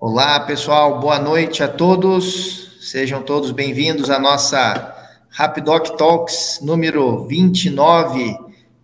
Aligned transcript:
Olá, 0.00 0.38
pessoal, 0.38 1.00
boa 1.00 1.18
noite 1.18 1.60
a 1.60 1.66
todos. 1.66 2.78
Sejam 2.80 3.20
todos 3.20 3.50
bem-vindos 3.50 4.10
à 4.10 4.18
nossa 4.20 4.96
Rapidoc 5.28 5.96
Talks 5.96 6.60
número 6.62 7.26
29, 7.26 8.38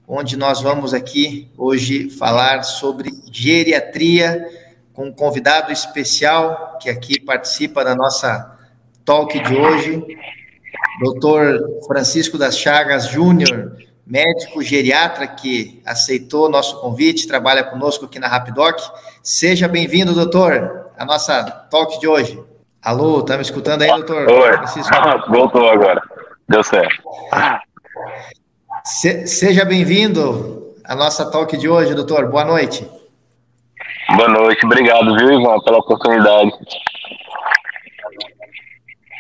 onde 0.09 0.37
nós 0.37 0.61
vamos 0.61 0.93
aqui 0.93 1.49
hoje 1.57 2.11
falar 2.11 2.65
sobre 2.65 3.13
geriatria 3.31 4.45
com 4.93 5.07
um 5.07 5.13
convidado 5.13 5.71
especial 5.71 6.79
que 6.83 6.91
aqui 6.91 7.21
participa 7.21 7.85
da 7.85 7.95
nossa 7.95 8.59
talk 9.05 9.39
de 9.39 9.55
hoje, 9.55 10.03
Dr. 11.01 11.87
Francisco 11.87 12.37
das 12.37 12.59
Chagas 12.59 13.07
Júnior, 13.07 13.77
médico 14.05 14.61
geriatra 14.65 15.29
que 15.29 15.81
aceitou 15.87 16.51
nosso 16.51 16.81
convite, 16.81 17.29
trabalha 17.29 17.63
conosco 17.63 18.05
aqui 18.05 18.19
na 18.19 18.27
Rapidoc. 18.27 18.81
Seja 19.23 19.69
bem-vindo, 19.69 20.13
doutor, 20.13 20.84
à 20.97 21.05
nossa 21.05 21.43
talk 21.71 21.99
de 21.99 22.07
hoje. 22.07 22.43
Alô, 22.83 23.23
tá 23.23 23.37
me 23.37 23.43
escutando 23.43 23.83
aí, 23.83 23.89
doutor? 23.89 24.29
Oi, 24.31 24.53
voltou 25.29 25.69
agora. 25.69 26.01
Deu 26.49 26.63
certo. 26.63 27.03
Se, 28.85 29.27
seja 29.27 29.65
bem-vindo 29.65 30.75
à 30.85 30.95
nossa 30.95 31.31
talk 31.31 31.57
de 31.57 31.69
hoje, 31.69 31.95
doutor. 31.95 32.29
Boa 32.29 32.45
noite. 32.45 32.89
Boa 34.17 34.29
noite, 34.29 34.65
obrigado, 34.67 35.17
viu, 35.17 35.33
Ivan, 35.33 35.59
pela 35.61 35.79
oportunidade. 35.79 36.53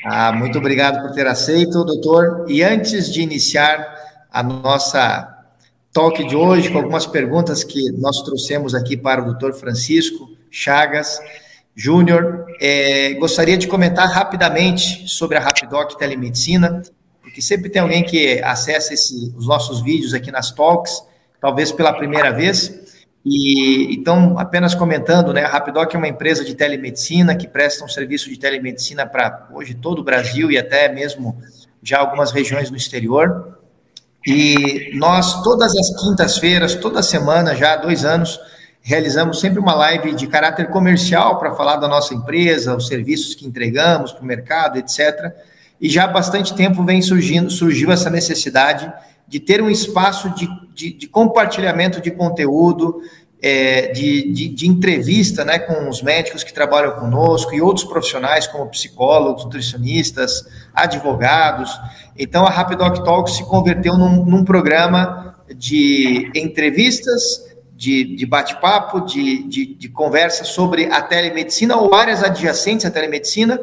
Ah, 0.04 0.32
muito 0.32 0.58
obrigado 0.58 1.00
por 1.00 1.14
ter 1.14 1.26
aceito, 1.26 1.84
doutor. 1.84 2.44
E 2.46 2.62
antes 2.62 3.10
de 3.10 3.22
iniciar 3.22 3.96
a 4.30 4.42
nossa 4.42 5.26
talk 5.90 6.22
de 6.22 6.36
hoje, 6.36 6.70
com 6.70 6.78
algumas 6.78 7.06
perguntas 7.06 7.64
que 7.64 7.90
nós 7.92 8.20
trouxemos 8.22 8.74
aqui 8.74 8.96
para 8.96 9.22
o 9.22 9.24
doutor 9.24 9.54
Francisco 9.54 10.28
Chagas 10.50 11.18
Júnior. 11.74 12.46
É, 12.60 13.14
gostaria 13.14 13.56
de 13.56 13.66
comentar 13.66 14.08
rapidamente 14.08 15.08
sobre 15.08 15.36
a 15.36 15.40
Rapidoc 15.40 15.96
Telemedicina, 15.96 16.82
porque 17.22 17.42
sempre 17.42 17.68
tem 17.68 17.82
alguém 17.82 18.04
que 18.04 18.40
acessa 18.42 18.94
esse, 18.94 19.34
os 19.36 19.46
nossos 19.46 19.82
vídeos 19.82 20.14
aqui 20.14 20.30
nas 20.30 20.52
talks, 20.52 21.02
talvez 21.40 21.72
pela 21.72 21.92
primeira 21.92 22.30
vez. 22.30 22.84
E 23.24 23.94
então, 23.94 24.38
apenas 24.38 24.74
comentando, 24.74 25.32
né, 25.32 25.44
a 25.44 25.48
Rapidoc 25.48 25.94
é 25.94 25.98
uma 25.98 26.08
empresa 26.08 26.44
de 26.44 26.54
telemedicina 26.54 27.34
que 27.34 27.48
presta 27.48 27.84
um 27.84 27.88
serviço 27.88 28.28
de 28.28 28.38
telemedicina 28.38 29.06
para 29.06 29.48
hoje 29.52 29.74
todo 29.74 30.00
o 30.00 30.04
Brasil 30.04 30.50
e 30.50 30.58
até 30.58 30.92
mesmo 30.92 31.40
já 31.82 31.98
algumas 31.98 32.30
regiões 32.30 32.70
no 32.70 32.76
exterior. 32.76 33.58
E 34.26 34.90
nós, 34.94 35.42
todas 35.42 35.74
as 35.76 36.02
quintas-feiras, 36.02 36.74
toda 36.74 37.02
semana, 37.02 37.54
já 37.54 37.74
há 37.74 37.76
dois 37.76 38.04
anos, 38.04 38.38
realizamos 38.86 39.40
sempre 39.40 39.58
uma 39.58 39.74
live 39.74 40.14
de 40.14 40.26
caráter 40.26 40.68
comercial 40.68 41.38
para 41.38 41.54
falar 41.54 41.76
da 41.76 41.88
nossa 41.88 42.12
empresa, 42.12 42.76
os 42.76 42.86
serviços 42.86 43.34
que 43.34 43.46
entregamos 43.46 44.12
para 44.12 44.22
o 44.22 44.26
mercado, 44.26 44.78
etc. 44.78 45.32
E 45.80 45.88
já 45.88 46.04
há 46.04 46.08
bastante 46.08 46.54
tempo 46.54 46.84
vem 46.84 47.00
surgindo, 47.00 47.50
surgiu 47.50 47.90
essa 47.90 48.10
necessidade 48.10 48.92
de 49.26 49.40
ter 49.40 49.62
um 49.62 49.70
espaço 49.70 50.28
de, 50.34 50.46
de, 50.74 50.92
de 50.92 51.06
compartilhamento 51.06 51.98
de 51.98 52.10
conteúdo, 52.10 53.00
é, 53.40 53.90
de, 53.90 54.30
de, 54.30 54.48
de, 54.50 54.68
entrevista 54.68 55.46
né, 55.46 55.58
com 55.58 55.88
os 55.88 56.02
médicos 56.02 56.44
que 56.44 56.52
trabalham 56.52 56.92
conosco 56.92 57.54
e 57.54 57.62
outros 57.62 57.86
profissionais, 57.86 58.46
como 58.46 58.68
psicólogos, 58.68 59.44
nutricionistas, 59.44 60.44
advogados. 60.74 61.70
Então, 62.18 62.46
a 62.46 62.50
Rapidoc 62.50 63.02
Talk 63.02 63.30
se 63.30 63.44
converteu 63.44 63.96
num, 63.96 64.26
num 64.26 64.44
programa 64.44 65.36
de 65.56 66.30
entrevistas, 66.34 67.43
de, 67.76 68.16
de 68.16 68.24
bate-papo, 68.24 69.00
de, 69.00 69.42
de, 69.48 69.74
de, 69.74 69.88
conversa 69.88 70.44
sobre 70.44 70.86
a 70.86 71.02
telemedicina 71.02 71.76
ou 71.76 71.94
áreas 71.94 72.22
adjacentes 72.22 72.86
à 72.86 72.90
telemedicina. 72.90 73.60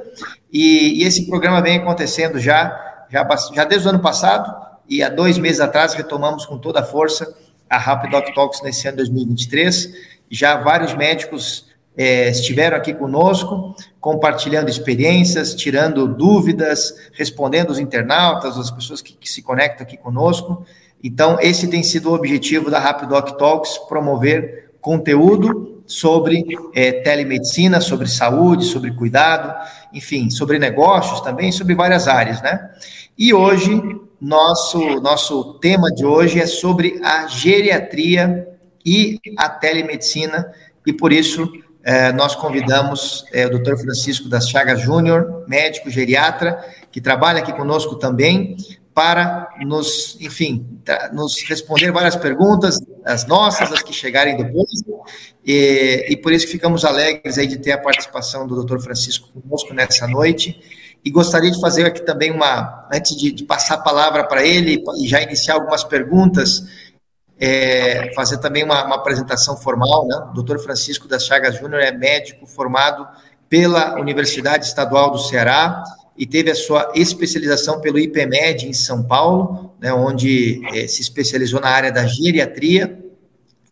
E, 0.52 1.02
e 1.02 1.04
esse 1.04 1.28
programa 1.28 1.62
vem 1.62 1.78
acontecendo 1.78 2.38
já, 2.38 3.06
já, 3.10 3.28
já 3.54 3.64
desde 3.64 3.88
o 3.88 3.92
ano 3.92 4.00
passado, 4.00 4.54
e 4.90 5.02
há 5.02 5.10
dois 5.10 5.38
meses 5.38 5.62
atrás 5.62 5.94
retomamos 5.94 6.46
com 6.46 6.58
toda 6.58 6.82
a 6.82 6.84
força 6.84 7.34
a 7.70 7.78
Rapidoc 7.78 8.34
Talks 8.34 8.62
nesse 8.62 8.86
ano 8.90 8.98
2023. 8.98 9.94
Já 10.30 10.58
vários 10.58 10.94
médicos 10.94 11.68
é, 11.96 12.30
estiveram 12.30 12.76
aqui 12.76 12.94
conosco, 12.94 13.74
compartilhando 14.00 14.70
experiências, 14.70 15.56
tirando 15.56 16.06
dúvidas, 16.06 16.94
respondendo 17.14 17.70
os 17.70 17.80
internautas, 17.80 18.58
as 18.58 18.70
pessoas 18.70 19.02
que, 19.02 19.14
que 19.14 19.30
se 19.30 19.42
conectam 19.42 19.88
aqui 19.88 19.96
conosco. 19.96 20.66
Então, 21.04 21.38
esse 21.40 21.68
tem 21.68 21.84
sido 21.84 22.10
o 22.10 22.14
objetivo 22.14 22.70
da 22.70 22.80
Rapidoc 22.80 23.38
Talks, 23.38 23.78
promover 23.90 24.72
conteúdo 24.80 25.84
sobre 25.86 26.44
é, 26.74 26.92
telemedicina, 26.92 27.82
sobre 27.82 28.08
saúde, 28.08 28.66
sobre 28.66 28.92
cuidado, 28.92 29.54
enfim, 29.94 30.30
sobre 30.30 30.58
negócios 30.58 31.22
também, 31.22 31.52
sobre 31.52 31.76
várias 31.76 32.08
áreas, 32.08 32.42
né? 32.42 32.70
E 33.18 33.34
hoje 33.34 33.82
nosso, 34.22 34.80
nosso 35.02 35.56
tema 35.56 35.90
de 35.92 36.06
hoje 36.06 36.40
é 36.40 36.46
sobre 36.46 37.02
a 37.04 37.28
geriatria 37.28 38.48
e 38.86 39.20
a 39.38 39.50
telemedicina, 39.50 40.52
e 40.86 40.94
por 40.94 41.12
isso 41.12 41.52
é, 41.84 42.12
nós 42.12 42.36
convidamos 42.36 43.26
é, 43.34 43.48
o 43.48 43.50
Dr. 43.50 43.76
Francisco 43.78 44.30
das 44.30 44.48
Chagas 44.48 44.82
Júnior, 44.82 45.44
médico 45.48 45.90
geriatra, 45.90 46.64
que 46.92 47.02
trabalha 47.02 47.40
aqui 47.40 47.52
conosco 47.52 47.96
também, 47.96 48.56
para 49.02 49.50
nos, 49.66 50.16
enfim, 50.22 50.80
nos 51.12 51.44
responder 51.50 51.92
várias 51.92 52.16
perguntas, 52.16 52.80
as 53.04 53.26
nossas, 53.26 53.72
as 53.72 53.82
que 53.82 53.92
chegarem 53.92 54.38
depois, 54.38 54.70
e, 55.44 56.06
e 56.08 56.18
por 56.18 56.32
isso 56.32 56.48
ficamos 56.48 56.86
alegres 56.86 57.40
aí 57.40 57.48
de 57.48 57.58
ter 57.58 57.72
a 57.72 57.80
participação 57.80 58.46
do 58.46 58.64
Dr. 58.64 58.78
Francisco 58.78 59.28
conosco 59.34 59.74
nessa 59.74 60.06
noite. 60.06 60.62
E 61.04 61.10
gostaria 61.10 61.50
de 61.50 61.60
fazer 61.60 61.84
aqui 61.84 62.02
também 62.06 62.30
uma, 62.30 62.88
antes 62.94 63.18
de, 63.18 63.32
de 63.32 63.44
passar 63.44 63.74
a 63.74 63.80
palavra 63.80 64.24
para 64.24 64.46
ele 64.46 64.84
e 65.00 65.08
já 65.08 65.20
iniciar 65.20 65.56
algumas 65.56 65.84
perguntas, 65.84 66.64
é, 67.40 68.14
fazer 68.14 68.38
também 68.38 68.64
uma, 68.64 68.86
uma, 68.86 68.98
apresentação 68.98 69.58
formal. 69.58 70.06
Né? 70.08 70.16
O 70.30 70.34
doutor 70.36 70.60
Francisco 70.60 71.08
das 71.08 71.26
Chagas 71.26 71.56
Júnior 71.56 71.82
é 71.82 71.92
médico 71.92 72.46
formado 72.46 73.08
pela 73.50 74.00
Universidade 74.00 74.68
Estadual 74.68 75.10
do 75.10 75.18
Ceará 75.18 75.84
e 76.22 76.26
teve 76.26 76.52
a 76.52 76.56
sua 76.56 76.94
especialização 76.96 77.82
pelo 77.82 77.98
IPMED 78.00 78.68
em 78.68 78.74
São 78.74 79.02
Paulo, 79.04 79.74
né, 79.82 79.92
onde 79.92 80.62
é, 80.74 80.88
se 80.88 81.02
especializou 81.02 81.60
na 81.60 81.70
área 81.70 81.92
da 81.92 82.06
geriatria 82.06 82.98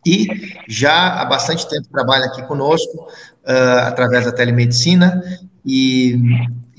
e 0.04 0.26
já 0.68 1.20
há 1.20 1.24
bastante 1.24 1.68
tempo 1.68 1.86
trabalha 1.92 2.26
aqui 2.26 2.42
conosco 2.42 3.06
uh, 3.46 3.86
através 3.86 4.24
da 4.24 4.32
telemedicina 4.32 5.22
e 5.64 6.18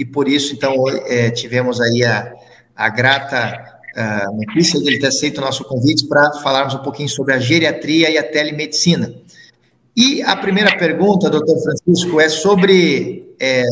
e 0.01 0.05
por 0.05 0.27
isso, 0.27 0.55
então, 0.55 0.73
é, 1.05 1.29
tivemos 1.29 1.79
aí 1.79 2.03
a, 2.03 2.33
a 2.75 2.89
grata 2.89 3.63
uh, 3.95 4.35
notícia 4.35 4.79
de 4.79 4.87
ele 4.87 4.97
ter 4.97 5.05
aceito 5.05 5.37
o 5.37 5.41
nosso 5.41 5.63
convite 5.63 6.07
para 6.07 6.33
falarmos 6.41 6.73
um 6.73 6.79
pouquinho 6.79 7.07
sobre 7.07 7.35
a 7.35 7.39
geriatria 7.39 8.09
e 8.09 8.17
a 8.17 8.23
telemedicina. 8.23 9.13
E 9.95 10.23
a 10.23 10.35
primeira 10.35 10.75
pergunta, 10.75 11.29
doutor 11.29 11.55
Francisco, 11.61 12.19
é 12.19 12.29
sobre, 12.29 13.35
é, 13.39 13.63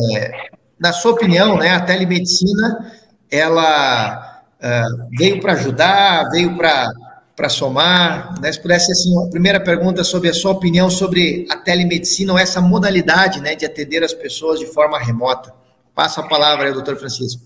na 0.80 0.92
sua 0.92 1.12
opinião, 1.12 1.58
né, 1.58 1.70
a 1.70 1.80
telemedicina, 1.80 2.90
ela 3.30 4.42
uh, 4.58 5.08
veio 5.18 5.40
para 5.40 5.52
ajudar, 5.52 6.30
veio 6.30 6.56
para 6.56 7.48
somar, 7.48 8.40
né? 8.40 8.50
Se 8.50 8.60
pudesse, 8.60 8.90
assim, 8.90 9.26
a 9.26 9.30
primeira 9.30 9.60
pergunta 9.60 10.02
sobre 10.02 10.30
a 10.30 10.34
sua 10.34 10.52
opinião 10.52 10.88
sobre 10.88 11.46
a 11.50 11.56
telemedicina 11.56 12.32
ou 12.32 12.38
essa 12.38 12.60
modalidade, 12.60 13.40
né, 13.40 13.54
de 13.54 13.66
atender 13.66 14.02
as 14.02 14.14
pessoas 14.14 14.58
de 14.58 14.66
forma 14.66 14.98
remota. 14.98 15.52
Passa 15.94 16.22
a 16.22 16.28
palavra 16.28 16.66
aí, 16.66 16.72
doutor 16.72 16.96
Francisco. 16.96 17.42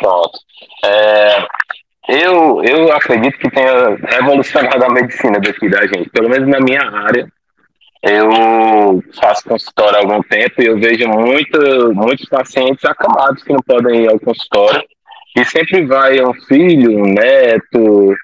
Pronto. 0.00 0.38
É, 0.84 1.46
eu, 2.08 2.62
eu 2.62 2.92
acredito 2.92 3.38
que 3.38 3.50
tenha 3.50 3.96
revolucionado 4.08 4.84
a 4.84 4.90
medicina 4.90 5.40
daqui 5.40 5.68
da 5.68 5.86
gente, 5.86 6.08
pelo 6.10 6.28
menos 6.28 6.48
na 6.48 6.60
minha 6.60 6.80
área. 6.80 7.28
Eu 8.02 9.02
faço 9.20 9.44
consultório 9.44 9.96
há 9.96 10.00
algum 10.00 10.22
tempo 10.22 10.62
e 10.62 10.66
eu 10.66 10.78
vejo 10.78 11.08
muito, 11.08 11.94
muitos 11.94 12.28
pacientes 12.28 12.84
acamados 12.84 13.42
que 13.42 13.52
não 13.52 13.60
podem 13.66 14.04
ir 14.04 14.10
ao 14.10 14.20
consultório. 14.20 14.82
E 15.36 15.44
sempre 15.44 15.84
vai 15.84 16.22
um 16.24 16.34
filho, 16.46 16.98
um 16.98 17.12
neto, 17.12 18.14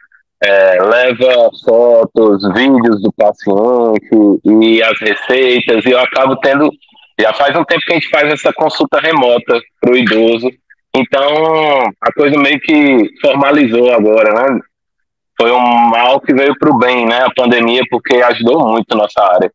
é, 0.43 0.83
leva 0.83 1.51
fotos, 1.65 2.43
vídeos 2.55 3.03
do 3.03 3.13
paciente 3.13 4.41
e 4.45 4.83
as 4.83 4.99
receitas, 5.01 5.85
e 5.85 5.91
eu 5.91 5.99
acabo 6.01 6.37
tendo 6.37 6.71
já 7.21 7.33
faz 7.33 7.57
um 7.57 7.65
tempo 7.65 7.83
que 7.87 7.93
a 7.93 7.95
gente 7.95 8.09
faz 8.09 8.33
essa 8.33 8.53
consulta 8.53 8.99
remota 9.01 9.61
para 9.81 9.93
o 9.93 9.97
idoso. 9.97 10.51
Então, 10.97 11.29
a 12.01 12.13
coisa 12.13 12.37
meio 12.39 12.59
que 12.61 13.09
formalizou 13.21 13.93
agora, 13.93 14.33
né? 14.33 14.61
Foi 15.41 15.51
um 15.51 15.61
mal 15.91 16.21
que 16.21 16.35
veio 16.35 16.57
para 16.59 16.71
o 16.71 16.79
bem, 16.79 17.07
né? 17.07 17.21
A 17.21 17.35
pandemia, 17.35 17.83
porque 17.91 18.17
ajudou 18.17 18.69
muito 18.69 18.97
nossa 18.97 19.23
área. 19.23 19.51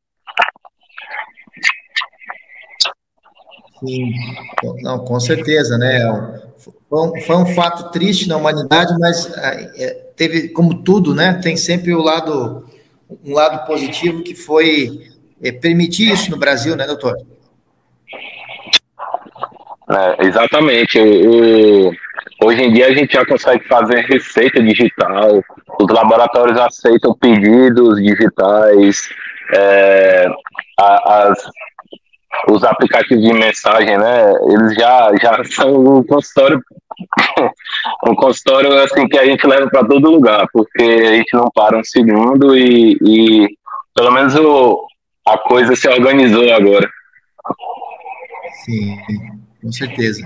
Sim, 3.80 4.12
não, 4.82 5.00
com 5.00 5.20
certeza, 5.20 5.78
né? 5.78 6.00
Foi 6.90 7.08
um, 7.08 7.22
foi 7.22 7.36
um 7.38 7.46
fato 7.46 7.92
triste 7.92 8.28
na 8.28 8.36
humanidade, 8.36 8.94
mas 9.00 9.32
é, 9.38 9.92
teve, 10.16 10.50
como 10.50 10.84
tudo, 10.84 11.16
né? 11.16 11.40
Tem 11.42 11.56
sempre 11.56 11.94
o 11.94 12.02
lado, 12.02 12.66
um 13.24 13.34
lado 13.34 13.66
positivo 13.66 14.24
que 14.24 14.36
foi 14.36 15.08
é, 15.42 15.52
permitir 15.52 16.12
isso 16.12 16.30
no 16.30 16.38
Brasil, 16.38 16.76
né, 16.76 16.86
doutor? 16.86 17.16
É, 19.90 20.26
exatamente. 20.26 21.00
Hoje 22.44 22.62
em 22.62 22.74
dia 22.74 22.88
a 22.88 22.94
gente 22.94 23.14
já 23.14 23.26
consegue 23.26 23.68
fazer 23.68 24.02
receita 24.06 24.62
digital, 24.62 25.44
os 25.80 25.94
laboratórios 25.94 26.58
aceitam 26.58 27.14
pedidos 27.14 28.02
digitais, 28.02 29.10
é, 29.56 30.26
as, 30.78 31.38
os 32.50 32.64
aplicativos 32.64 33.24
de 33.24 33.34
mensagem, 33.34 33.98
né? 33.98 34.32
Eles 34.50 34.76
já, 34.76 35.12
já 35.22 35.44
são 35.56 35.98
um 35.98 36.04
consultório, 36.04 36.62
um 38.08 38.16
consultório 38.16 38.74
assim 38.84 39.08
que 39.08 39.18
a 39.18 39.26
gente 39.26 39.46
leva 39.46 39.68
para 39.70 39.88
todo 39.88 40.12
lugar, 40.12 40.48
porque 40.52 40.84
a 40.84 41.16
gente 41.16 41.34
não 41.34 41.50
para 41.54 41.78
um 41.78 41.84
segundo 41.84 42.56
e, 42.56 42.98
e 43.02 43.48
pelo 43.96 44.12
menos 44.12 44.36
o, 44.36 44.88
a 45.28 45.38
coisa 45.38 45.76
se 45.76 45.88
organizou 45.88 46.52
agora. 46.54 46.90
Sim, 48.66 48.98
com 49.62 49.72
certeza. 49.72 50.24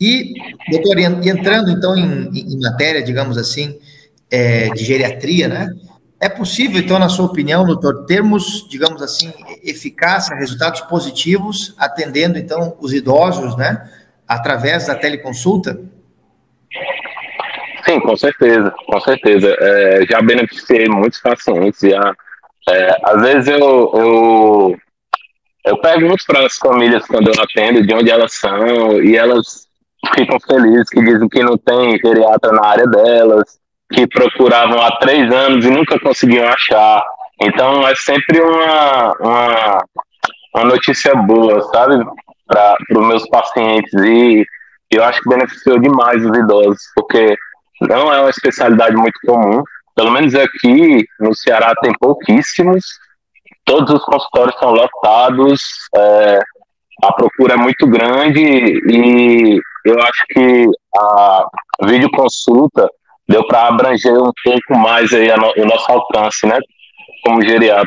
E, 0.00 0.34
doutor, 0.70 0.98
entrando 0.98 1.70
então 1.70 1.96
em, 1.96 2.28
em 2.34 2.60
matéria, 2.60 3.02
digamos 3.02 3.38
assim, 3.38 3.78
é, 4.30 4.68
de 4.70 4.84
geriatria, 4.84 5.46
né? 5.46 5.68
É 6.22 6.28
possível, 6.28 6.80
então, 6.80 7.00
na 7.00 7.08
sua 7.08 7.26
opinião, 7.26 7.66
doutor, 7.66 8.06
termos, 8.06 8.64
digamos 8.70 9.02
assim, 9.02 9.32
eficácia, 9.64 10.36
resultados 10.36 10.80
positivos, 10.82 11.74
atendendo, 11.76 12.38
então, 12.38 12.76
os 12.78 12.92
idosos, 12.92 13.56
né, 13.56 13.90
através 14.28 14.86
da 14.86 14.94
teleconsulta? 14.94 15.80
Sim, 17.84 17.98
com 17.98 18.16
certeza, 18.16 18.72
com 18.86 19.00
certeza. 19.00 19.52
É, 19.58 20.06
já 20.08 20.22
beneficiei 20.22 20.86
muitos 20.88 21.20
pacientes, 21.20 21.80
já. 21.80 22.14
É, 22.68 22.96
às 23.02 23.20
vezes 23.20 23.48
eu, 23.48 23.92
eu, 23.92 24.76
eu 25.64 25.80
pergunto 25.80 26.24
para 26.24 26.46
as 26.46 26.56
famílias 26.56 27.04
quando 27.04 27.32
eu 27.34 27.42
atendo 27.42 27.84
de 27.84 27.92
onde 27.92 28.12
elas 28.12 28.32
são, 28.34 29.02
e 29.02 29.16
elas 29.16 29.66
ficam 30.14 30.38
felizes, 30.38 30.88
que 30.88 31.02
dizem 31.02 31.28
que 31.28 31.42
não 31.42 31.58
tem 31.58 31.98
geriatra 31.98 32.52
na 32.52 32.64
área 32.64 32.86
delas, 32.86 33.60
que 33.92 34.06
procuravam 34.06 34.80
há 34.80 34.96
três 34.98 35.30
anos 35.32 35.64
e 35.64 35.70
nunca 35.70 35.98
conseguiam 36.00 36.48
achar. 36.48 37.02
Então 37.40 37.86
é 37.86 37.94
sempre 37.94 38.40
uma, 38.40 39.12
uma, 39.20 39.84
uma 40.54 40.64
notícia 40.64 41.14
boa, 41.14 41.60
sabe, 41.74 42.04
para 42.46 42.76
os 42.90 43.06
meus 43.06 43.28
pacientes. 43.28 43.92
E 43.94 44.44
eu 44.90 45.04
acho 45.04 45.20
que 45.22 45.28
beneficiou 45.28 45.78
demais 45.78 46.24
os 46.24 46.36
idosos, 46.36 46.82
porque 46.94 47.34
não 47.82 48.12
é 48.12 48.20
uma 48.20 48.30
especialidade 48.30 48.96
muito 48.96 49.18
comum. 49.26 49.62
Pelo 49.94 50.10
menos 50.10 50.34
aqui 50.34 51.04
no 51.20 51.34
Ceará 51.34 51.74
tem 51.82 51.92
pouquíssimos. 52.00 52.84
Todos 53.64 53.94
os 53.94 54.04
consultórios 54.04 54.58
são 54.58 54.70
lotados, 54.70 55.62
é, 55.94 56.38
a 57.04 57.12
procura 57.12 57.54
é 57.54 57.56
muito 57.56 57.86
grande 57.86 58.40
e 58.40 59.60
eu 59.84 60.00
acho 60.00 60.24
que 60.30 60.66
a 60.96 61.46
videoconsulta 61.84 62.88
deu 63.28 63.46
para 63.46 63.68
abranger 63.68 64.12
um 64.14 64.32
pouco 64.44 64.78
mais 64.78 65.12
aí 65.12 65.28
no, 65.36 65.52
o 65.62 65.66
nosso 65.66 65.90
alcance, 65.90 66.46
né, 66.46 66.58
como 67.24 67.42
geriatra. 67.42 67.86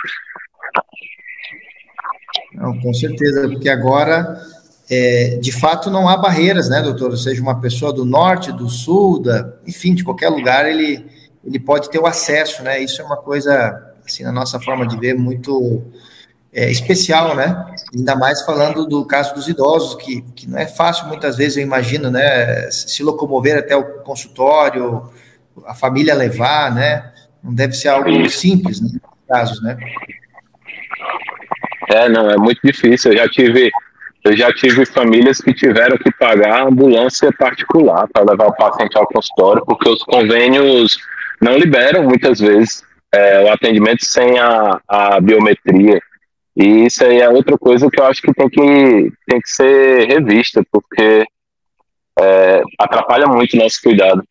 Não, 2.53 2.77
com 2.79 2.93
certeza, 2.93 3.47
porque 3.49 3.69
agora, 3.69 4.41
é, 4.89 5.37
de 5.41 5.51
fato, 5.51 5.89
não 5.89 6.07
há 6.07 6.17
barreiras, 6.17 6.69
né, 6.69 6.81
doutor? 6.81 7.11
Ou 7.11 7.17
seja, 7.17 7.41
uma 7.41 7.59
pessoa 7.59 7.91
do 7.91 8.05
norte, 8.05 8.51
do 8.51 8.69
sul, 8.69 9.21
da, 9.21 9.53
enfim, 9.67 9.93
de 9.93 10.03
qualquer 10.03 10.29
lugar, 10.29 10.65
ele, 10.65 11.05
ele 11.43 11.59
pode 11.59 11.89
ter 11.89 11.99
o 11.99 12.07
acesso, 12.07 12.63
né? 12.63 12.79
Isso 12.79 13.01
é 13.01 13.05
uma 13.05 13.17
coisa, 13.17 13.93
assim, 14.05 14.23
na 14.23 14.31
nossa 14.31 14.59
forma 14.59 14.87
de 14.87 14.97
ver, 14.97 15.15
muito 15.15 15.83
é, 16.53 16.71
especial, 16.71 17.35
né? 17.35 17.65
Ainda 17.93 18.15
mais 18.15 18.41
falando 18.43 18.85
do 18.85 19.05
caso 19.05 19.35
dos 19.35 19.49
idosos, 19.49 19.95
que, 19.95 20.21
que 20.33 20.49
não 20.49 20.57
é 20.57 20.65
fácil 20.65 21.07
muitas 21.07 21.35
vezes, 21.35 21.57
eu 21.57 21.63
imagino, 21.63 22.09
né? 22.09 22.69
Se 22.71 23.03
locomover 23.03 23.57
até 23.57 23.75
o 23.75 24.01
consultório, 24.01 25.09
a 25.65 25.73
família 25.73 26.13
levar, 26.13 26.73
né? 26.73 27.11
Não 27.43 27.53
deve 27.53 27.73
ser 27.73 27.89
algo 27.89 28.29
simples, 28.29 28.81
né? 28.81 28.99
Casos, 29.27 29.61
né? 29.61 29.77
É, 31.91 32.09
não, 32.09 32.29
é 32.29 32.37
muito 32.37 32.59
difícil. 32.63 33.11
Eu 33.11 33.17
já 33.19 33.29
tive, 33.29 33.71
eu 34.23 34.35
já 34.35 34.51
tive 34.53 34.85
famílias 34.85 35.39
que 35.39 35.53
tiveram 35.53 35.97
que 35.97 36.11
pagar 36.11 36.67
ambulância 36.67 37.31
particular 37.31 38.07
para 38.11 38.31
levar 38.31 38.47
o 38.47 38.55
paciente 38.55 38.97
ao 38.97 39.07
consultório, 39.07 39.63
porque 39.65 39.89
os 39.89 40.03
convênios 40.03 40.97
não 41.41 41.57
liberam 41.57 42.03
muitas 42.03 42.39
vezes 42.39 42.83
é, 43.13 43.43
o 43.43 43.51
atendimento 43.51 44.03
sem 44.03 44.37
a, 44.39 44.79
a 44.87 45.19
biometria. 45.19 46.01
E 46.55 46.85
isso 46.85 47.03
aí 47.03 47.19
é 47.19 47.29
outra 47.29 47.57
coisa 47.57 47.89
que 47.89 47.99
eu 47.99 48.05
acho 48.05 48.21
que 48.21 48.33
tem 48.33 48.49
que, 48.49 49.11
tem 49.27 49.41
que 49.41 49.49
ser 49.49 50.07
revista, 50.07 50.63
porque 50.71 51.25
é, 52.19 52.63
atrapalha 52.79 53.27
muito 53.27 53.55
o 53.55 53.59
nosso 53.59 53.81
cuidado. 53.83 54.23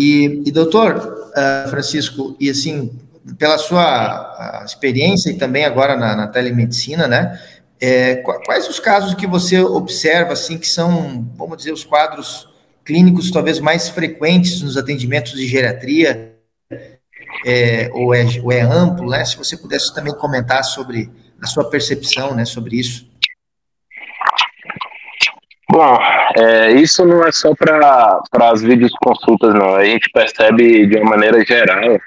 E, 0.00 0.42
e 0.46 0.50
doutor 0.50 0.96
uh, 0.96 1.68
Francisco, 1.68 2.34
e 2.40 2.48
assim, 2.48 2.98
pela 3.38 3.58
sua 3.58 4.62
experiência 4.64 5.28
e 5.28 5.36
também 5.36 5.66
agora 5.66 5.94
na, 5.94 6.16
na 6.16 6.26
telemedicina, 6.26 7.06
né? 7.06 7.38
É, 7.78 8.16
quais 8.16 8.66
os 8.66 8.80
casos 8.80 9.12
que 9.12 9.26
você 9.26 9.60
observa, 9.60 10.32
assim, 10.32 10.56
que 10.56 10.66
são, 10.66 11.28
vamos 11.36 11.58
dizer, 11.58 11.72
os 11.72 11.84
quadros 11.84 12.48
clínicos 12.82 13.30
talvez 13.30 13.60
mais 13.60 13.90
frequentes 13.90 14.62
nos 14.62 14.78
atendimentos 14.78 15.32
de 15.32 15.46
geriatria, 15.46 16.34
é, 17.44 17.90
ou, 17.92 18.14
é, 18.14 18.24
ou 18.42 18.50
é 18.50 18.62
amplo, 18.62 19.10
né? 19.10 19.22
Se 19.26 19.36
você 19.36 19.54
pudesse 19.54 19.94
também 19.94 20.14
comentar 20.14 20.64
sobre 20.64 21.10
a 21.42 21.46
sua 21.46 21.68
percepção, 21.68 22.34
né, 22.34 22.46
sobre 22.46 22.76
isso. 22.76 23.09
Bom, 25.82 25.98
é, 26.36 26.72
isso 26.72 27.06
não 27.06 27.24
é 27.24 27.32
só 27.32 27.54
para 27.54 28.20
as 28.50 28.60
videoconsultas, 28.60 29.54
não. 29.54 29.76
A 29.76 29.84
gente 29.86 30.10
percebe 30.10 30.86
de 30.86 30.98
uma 30.98 31.12
maneira 31.12 31.42
geral 31.42 31.98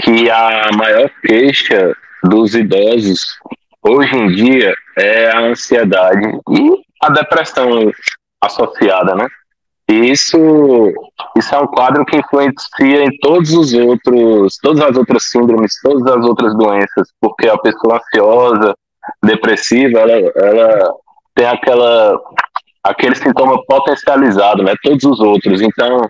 que 0.00 0.28
a 0.28 0.70
maior 0.76 1.08
queixa 1.24 1.96
dos 2.24 2.56
idosos 2.56 3.38
hoje 3.84 4.16
em 4.16 4.34
dia 4.34 4.74
é 4.98 5.30
a 5.30 5.42
ansiedade 5.42 6.26
e 6.26 6.84
a 7.04 7.10
depressão 7.10 7.92
associada, 8.42 9.14
né? 9.14 9.28
E 9.88 10.10
isso, 10.10 10.92
isso 11.38 11.54
é 11.54 11.58
um 11.60 11.68
quadro 11.68 12.04
que 12.04 12.16
influencia 12.16 13.04
em 13.04 13.16
todos 13.18 13.52
os 13.52 13.72
outros, 13.74 14.58
todas 14.60 14.80
as 14.80 14.96
outras 14.96 15.30
síndromes, 15.30 15.80
todas 15.80 16.16
as 16.16 16.26
outras 16.26 16.52
doenças, 16.56 17.12
porque 17.20 17.48
a 17.48 17.56
pessoa 17.58 17.98
ansiosa, 17.98 18.74
depressiva, 19.22 20.00
ela, 20.00 20.32
ela 20.34 20.94
tem 21.36 21.46
aquela 21.46 22.18
aquele 22.84 23.14
sintoma 23.14 23.58
potencializado, 23.66 24.62
né? 24.62 24.74
Todos 24.82 25.04
os 25.04 25.20
outros. 25.20 25.62
Então, 25.62 26.06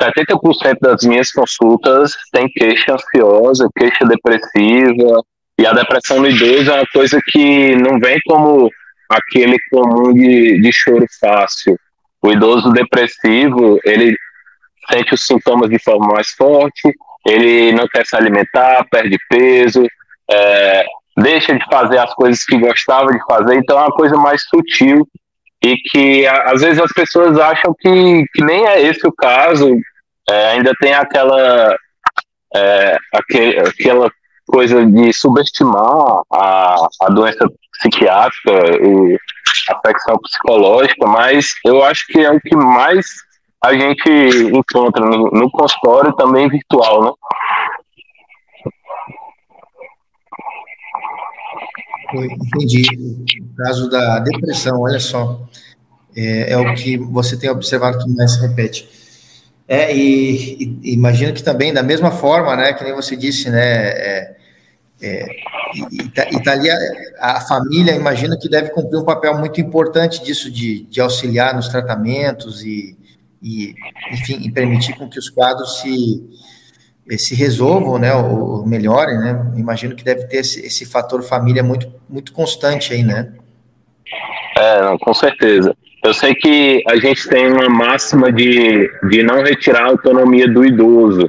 70% 0.00 0.78
das 0.80 1.04
minhas 1.04 1.30
consultas 1.30 2.12
tem 2.32 2.48
queixa 2.48 2.94
ansiosa, 2.94 3.68
queixa 3.76 4.06
depressiva, 4.06 5.22
e 5.58 5.66
a 5.66 5.72
depressão 5.72 6.20
no 6.20 6.28
idoso 6.28 6.70
é 6.70 6.74
uma 6.74 6.86
coisa 6.92 7.20
que 7.30 7.76
não 7.76 7.98
vem 7.98 8.18
como 8.26 8.70
aquele 9.08 9.58
comum 9.70 10.12
de, 10.14 10.60
de 10.60 10.72
choro 10.72 11.04
fácil. 11.20 11.78
O 12.22 12.32
idoso 12.32 12.70
depressivo, 12.70 13.78
ele 13.84 14.16
sente 14.90 15.14
os 15.14 15.26
sintomas 15.26 15.68
de 15.68 15.78
forma 15.78 16.14
mais 16.14 16.28
forte, 16.30 16.92
ele 17.26 17.72
não 17.72 17.86
quer 17.88 18.06
se 18.06 18.16
alimentar, 18.16 18.86
perde 18.90 19.16
peso, 19.28 19.84
é, 20.30 20.84
deixa 21.16 21.54
de 21.54 21.64
fazer 21.70 21.98
as 21.98 22.14
coisas 22.14 22.44
que 22.44 22.56
gostava 22.58 23.12
de 23.12 23.18
fazer, 23.24 23.56
então 23.56 23.78
é 23.78 23.82
uma 23.82 23.92
coisa 23.92 24.16
mais 24.16 24.42
sutil 24.42 25.06
e 25.64 25.76
que 25.76 26.26
às 26.26 26.60
vezes 26.60 26.80
as 26.80 26.92
pessoas 26.92 27.38
acham 27.38 27.74
que, 27.78 28.24
que 28.34 28.44
nem 28.44 28.66
é 28.66 28.82
esse 28.82 29.06
o 29.06 29.12
caso, 29.12 29.76
é, 30.28 30.50
ainda 30.52 30.72
tem 30.80 30.94
aquela, 30.94 31.76
é, 32.54 32.96
aquele, 33.14 33.58
aquela 33.60 34.10
coisa 34.46 34.84
de 34.86 35.12
subestimar 35.12 36.22
a, 36.32 36.76
a 37.02 37.08
doença 37.10 37.48
psiquiátrica 37.72 38.52
e 38.82 39.18
a 39.68 39.76
afecção 39.76 40.18
psicológica, 40.18 41.06
mas 41.06 41.52
eu 41.64 41.82
acho 41.84 42.06
que 42.06 42.20
é 42.20 42.30
o 42.30 42.40
que 42.40 42.56
mais 42.56 43.06
a 43.64 43.72
gente 43.72 44.08
encontra 44.52 45.04
no, 45.04 45.30
no 45.30 45.50
consultório 45.50 46.12
também 46.14 46.48
virtual, 46.48 47.04
né? 47.04 47.10
Entendi. 52.14 52.84
O 53.40 53.56
caso 53.56 53.90
da 53.90 54.18
depressão, 54.20 54.80
olha 54.80 55.00
só, 55.00 55.46
é, 56.16 56.52
é, 56.52 56.56
o 56.56 56.74
que 56.74 56.96
você 56.96 57.36
tem 57.36 57.50
observado 57.50 57.98
que 57.98 58.10
mais 58.10 58.32
se 58.32 58.40
repete. 58.40 58.88
É, 59.66 59.94
e, 59.94 60.78
e, 60.82 60.94
imagino 60.94 61.32
que 61.32 61.42
também, 61.42 61.72
da 61.72 61.82
mesma 61.82 62.10
forma, 62.10 62.56
né, 62.56 62.72
que 62.72 62.82
nem 62.82 62.94
você 62.94 63.14
disse, 63.14 63.50
né, 63.50 63.88
é, 63.88 64.36
é, 65.02 65.26
Itália, 66.32 66.74
tá, 67.18 67.36
a 67.36 67.40
família, 67.42 67.94
imagino 67.94 68.38
que 68.38 68.48
deve 68.48 68.70
cumprir 68.70 68.98
um 68.98 69.04
papel 69.04 69.38
muito 69.38 69.60
importante 69.60 70.24
disso, 70.24 70.50
de, 70.50 70.84
de 70.84 71.00
auxiliar 71.00 71.54
nos 71.54 71.68
tratamentos 71.68 72.64
e, 72.64 72.96
e, 73.42 73.74
enfim, 74.10 74.40
e 74.42 74.50
permitir 74.50 74.96
com 74.96 75.08
que 75.08 75.18
os 75.18 75.28
quadros 75.28 75.80
se, 75.80 76.24
se 77.16 77.34
resolvam, 77.34 77.98
né, 77.98 78.12
ou 78.12 78.66
melhorem, 78.66 79.18
né? 79.18 79.52
Imagino 79.56 79.96
que 79.96 80.04
deve 80.04 80.24
ter 80.24 80.38
esse, 80.38 80.66
esse 80.66 80.84
fator 80.84 81.22
família 81.22 81.62
muito, 81.62 81.90
muito 82.08 82.32
constante 82.32 82.92
aí, 82.92 83.02
né? 83.02 83.32
É, 84.56 84.98
com 85.00 85.14
certeza. 85.14 85.74
Eu 86.04 86.12
sei 86.12 86.34
que 86.34 86.82
a 86.86 86.96
gente 86.96 87.28
tem 87.28 87.50
uma 87.50 87.68
máxima 87.68 88.30
de, 88.30 88.90
de 89.08 89.22
não 89.22 89.42
retirar 89.42 89.84
a 89.84 89.88
autonomia 89.88 90.46
do 90.46 90.64
idoso, 90.64 91.28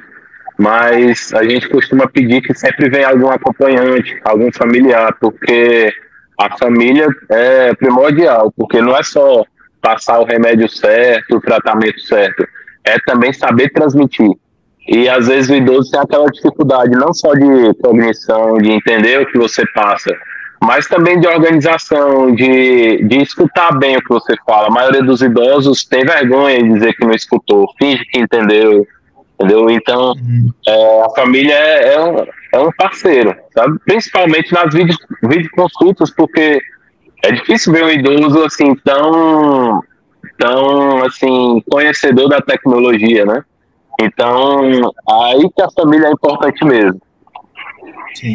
mas 0.57 1.33
a 1.33 1.43
gente 1.43 1.69
costuma 1.69 2.07
pedir 2.07 2.41
que 2.41 2.53
sempre 2.53 2.89
venha 2.89 3.07
algum 3.07 3.29
acompanhante, 3.29 4.19
algum 4.25 4.51
familiar, 4.51 5.15
porque 5.19 5.91
a 6.37 6.57
família 6.57 7.07
é 7.29 7.73
primordial, 7.75 8.53
porque 8.55 8.81
não 8.81 8.95
é 8.95 9.03
só 9.03 9.43
passar 9.81 10.19
o 10.19 10.25
remédio 10.25 10.69
certo, 10.69 11.37
o 11.37 11.41
tratamento 11.41 11.99
certo, 12.01 12.45
é 12.83 12.97
também 13.05 13.31
saber 13.31 13.69
transmitir. 13.69 14.31
E 14.91 15.07
às 15.07 15.27
vezes 15.27 15.51
o 15.51 15.55
idoso 15.55 15.91
tem 15.91 15.99
aquela 15.99 16.25
dificuldade 16.25 16.91
não 16.91 17.13
só 17.13 17.31
de 17.33 17.73
cognição, 17.75 18.57
de 18.57 18.71
entender 18.71 19.21
o 19.21 19.25
que 19.27 19.37
você 19.37 19.63
passa, 19.75 20.11
mas 20.63 20.87
também 20.87 21.19
de 21.19 21.27
organização, 21.27 22.33
de, 22.33 23.03
de 23.03 23.21
escutar 23.21 23.77
bem 23.77 23.97
o 23.97 24.01
que 24.01 24.09
você 24.09 24.35
fala. 24.47 24.67
A 24.67 24.71
maioria 24.71 25.03
dos 25.03 25.21
idosos 25.21 25.85
tem 25.85 26.03
vergonha 26.03 26.63
de 26.63 26.73
dizer 26.73 26.93
que 26.95 27.05
não 27.05 27.13
escutou, 27.13 27.71
finge 27.77 28.03
que 28.05 28.19
entendeu, 28.19 28.87
entendeu? 29.35 29.69
Então, 29.69 30.13
uhum. 30.13 30.51
é, 30.67 31.01
a 31.03 31.09
família 31.11 31.53
é, 31.53 31.93
é, 31.93 32.01
um, 32.01 32.25
é 32.53 32.59
um 32.59 32.71
parceiro, 32.75 33.35
sabe? 33.53 33.77
Principalmente 33.85 34.51
nas 34.51 34.73
vídeo, 34.73 34.97
videoconsultas, 35.21 36.09
porque 36.09 36.59
é 37.23 37.31
difícil 37.31 37.71
ver 37.73 37.83
um 37.83 37.91
idoso 37.91 38.43
assim 38.43 38.73
tão, 38.83 39.83
tão 40.39 41.05
assim, 41.05 41.63
conhecedor 41.69 42.27
da 42.27 42.41
tecnologia, 42.41 43.23
né? 43.23 43.43
Então, 44.01 44.61
aí 45.09 45.49
que 45.53 45.61
a 45.61 45.69
família 45.71 46.07
é 46.07 46.11
importante 46.11 46.63
mesmo. 46.63 47.01
Sim. 48.15 48.33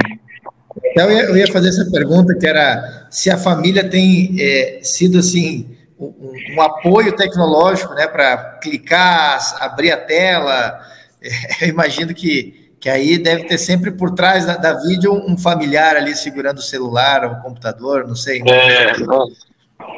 Então, 0.87 1.11
eu 1.11 1.37
ia, 1.37 1.51
fazer 1.51 1.69
essa 1.69 1.89
pergunta, 1.91 2.37
que 2.37 2.47
era 2.47 3.07
se 3.11 3.31
a 3.31 3.39
família 3.39 3.89
tem 3.89 4.37
é, 4.39 4.81
sido, 4.83 5.19
assim, 5.19 5.77
um, 5.99 6.33
um, 6.57 6.61
apoio 6.61 7.17
tecnológico, 7.17 7.95
né, 7.95 8.07
para 8.07 8.59
clicar, 8.61 9.41
abrir 9.61 9.93
a 9.93 9.97
tela. 9.97 10.81
Eu 11.63 11.69
imagino 11.69 12.13
que, 12.13 12.71
que 12.79 12.91
aí 12.91 13.17
deve 13.17 13.45
ter 13.45 13.59
sempre 13.59 13.93
por 13.93 14.11
trás 14.15 14.45
da, 14.45 14.57
da 14.57 14.75
vídeo 14.83 15.13
um 15.13 15.39
familiar 15.39 15.97
ali 15.97 16.15
segurando 16.15 16.59
o 16.59 16.63
celular, 16.63 17.25
o 17.25 17.41
computador, 17.41 18.07
não 18.07 18.17
sei. 18.17 18.43
É, 18.47 18.93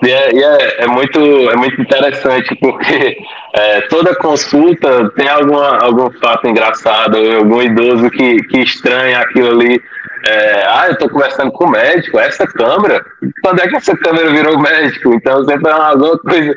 e 0.02 0.10
é, 0.10 0.34
e 0.34 0.42
é, 0.42 0.84
é, 0.84 0.86
muito, 0.86 1.18
é 1.18 1.56
muito 1.56 1.80
interessante, 1.80 2.54
porque 2.56 3.16
é, 3.54 3.80
toda 3.82 4.14
consulta 4.16 5.10
tem 5.10 5.28
alguma, 5.28 5.78
algum 5.78 6.10
fato 6.18 6.46
engraçado, 6.46 7.16
algum 7.16 7.62
idoso 7.62 8.10
que, 8.10 8.36
que 8.36 8.58
estranha 8.60 9.20
aquilo 9.20 9.50
ali. 9.50 9.80
É, 10.26 10.66
ah, 10.68 10.86
eu 10.86 10.92
estou 10.92 11.08
conversando 11.08 11.52
com 11.52 11.64
o 11.64 11.70
médico, 11.70 12.18
essa 12.18 12.46
câmera? 12.46 13.04
Quando 13.42 13.60
é 13.60 13.68
que 13.68 13.76
essa 13.76 13.96
câmera 13.96 14.30
virou 14.30 14.58
médico? 14.58 15.14
Então 15.14 15.44
sempre 15.44 15.70
é 15.70 15.74
uma 15.74 16.18
coisa. 16.18 16.54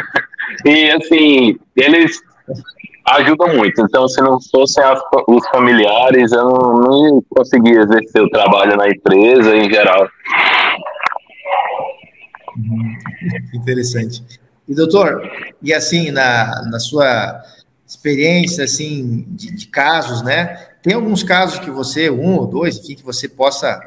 e 0.64 0.90
assim, 0.90 1.58
eles 1.76 2.20
ajudam 3.10 3.56
muito. 3.56 3.80
Então, 3.80 4.08
se 4.08 4.20
não 4.22 4.38
fossem 4.50 4.82
as, 4.84 5.00
os 5.28 5.48
familiares, 5.48 6.32
eu 6.32 6.44
não, 6.44 6.74
não 6.74 7.22
conseguia 7.30 7.80
exercer 7.80 8.22
o 8.22 8.30
trabalho 8.30 8.76
na 8.76 8.88
empresa 8.88 9.56
em 9.56 9.70
geral. 9.70 10.08
Uhum. 12.56 12.98
Interessante. 13.54 14.22
E 14.68 14.74
doutor, 14.74 15.22
e 15.62 15.72
assim, 15.72 16.10
na, 16.10 16.62
na 16.70 16.78
sua 16.78 17.42
experiência, 17.86 18.64
assim, 18.64 19.26
de, 19.28 19.54
de, 19.54 19.66
casos, 19.66 20.22
né? 20.22 20.68
Tem 20.82 20.94
alguns 20.94 21.22
casos 21.22 21.58
que 21.58 21.70
você, 21.70 22.10
um 22.10 22.36
ou 22.36 22.46
dois, 22.46 22.78
enfim, 22.78 22.94
que 22.94 23.02
você 23.02 23.28
possa 23.28 23.80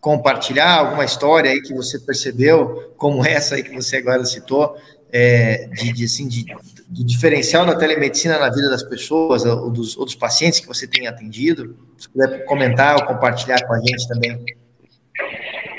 compartilhar 0.00 0.78
alguma 0.78 1.04
história 1.04 1.50
aí 1.50 1.62
que 1.62 1.72
você 1.72 1.98
percebeu, 1.98 2.92
como 2.96 3.24
essa 3.24 3.54
aí 3.54 3.62
que 3.62 3.74
você 3.74 3.96
agora 3.96 4.24
citou, 4.24 4.76
é, 5.12 5.68
de, 5.68 5.92
de, 5.92 6.04
assim, 6.04 6.26
de, 6.26 6.44
diferencial 6.90 7.64
da 7.64 7.76
telemedicina 7.76 8.38
na 8.38 8.50
vida 8.50 8.68
das 8.68 8.82
pessoas, 8.82 9.44
ou 9.44 9.70
dos, 9.70 9.96
ou 9.96 10.04
dos 10.04 10.14
pacientes 10.14 10.60
que 10.60 10.66
você 10.66 10.86
tem 10.86 11.06
atendido? 11.06 11.76
Se 11.96 12.08
puder 12.08 12.44
comentar 12.44 12.96
ou 12.96 13.06
compartilhar 13.06 13.64
com 13.64 13.72
a 13.72 13.78
gente 13.78 14.08
também. 14.08 14.44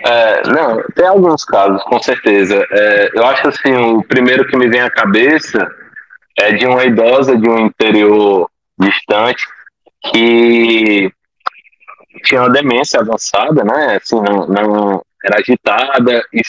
É, 0.05 0.47
não, 0.47 0.83
tem 0.95 1.07
alguns 1.07 1.43
casos, 1.43 1.81
com 1.83 1.99
certeza. 1.99 2.63
É, 2.69 3.09
eu 3.15 3.25
acho 3.25 3.47
assim, 3.47 3.75
o 3.75 4.03
primeiro 4.03 4.47
que 4.47 4.55
me 4.55 4.67
vem 4.67 4.81
à 4.81 4.89
cabeça 4.89 5.67
é 6.37 6.53
de 6.53 6.67
uma 6.67 6.85
idosa 6.85 7.35
de 7.35 7.49
um 7.49 7.65
interior 7.65 8.47
distante 8.77 9.47
que 10.11 11.11
tinha 12.23 12.41
uma 12.41 12.51
demência 12.51 12.99
avançada, 12.99 13.63
né? 13.63 13.97
Assim, 13.97 14.15
não, 14.15 14.47
não 14.47 15.01
era 15.23 15.39
agitada. 15.39 16.23
E 16.31 16.41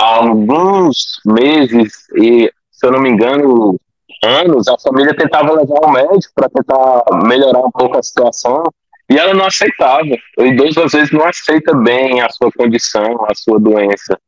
há 0.00 0.16
alguns 0.16 1.20
meses 1.26 2.08
e, 2.16 2.50
se 2.70 2.86
eu 2.86 2.92
não 2.92 3.00
me 3.00 3.10
engano, 3.10 3.78
anos, 4.24 4.66
a 4.68 4.78
família 4.78 5.14
tentava 5.14 5.52
levar 5.52 5.78
ao 5.82 5.90
médico 5.90 6.32
para 6.34 6.48
tentar 6.48 7.04
melhorar 7.26 7.60
um 7.60 7.70
pouco 7.70 7.98
a 7.98 8.02
situação. 8.02 8.62
E 9.10 9.18
ela 9.18 9.34
não 9.34 9.46
aceitava. 9.46 10.16
O 10.38 10.44
idoso 10.44 10.82
às 10.82 10.92
vezes 10.92 11.12
não 11.12 11.24
aceita 11.24 11.74
bem 11.74 12.20
a 12.20 12.28
sua 12.30 12.50
condição, 12.52 13.24
a 13.28 13.34
sua 13.34 13.58
doença. 13.58 14.18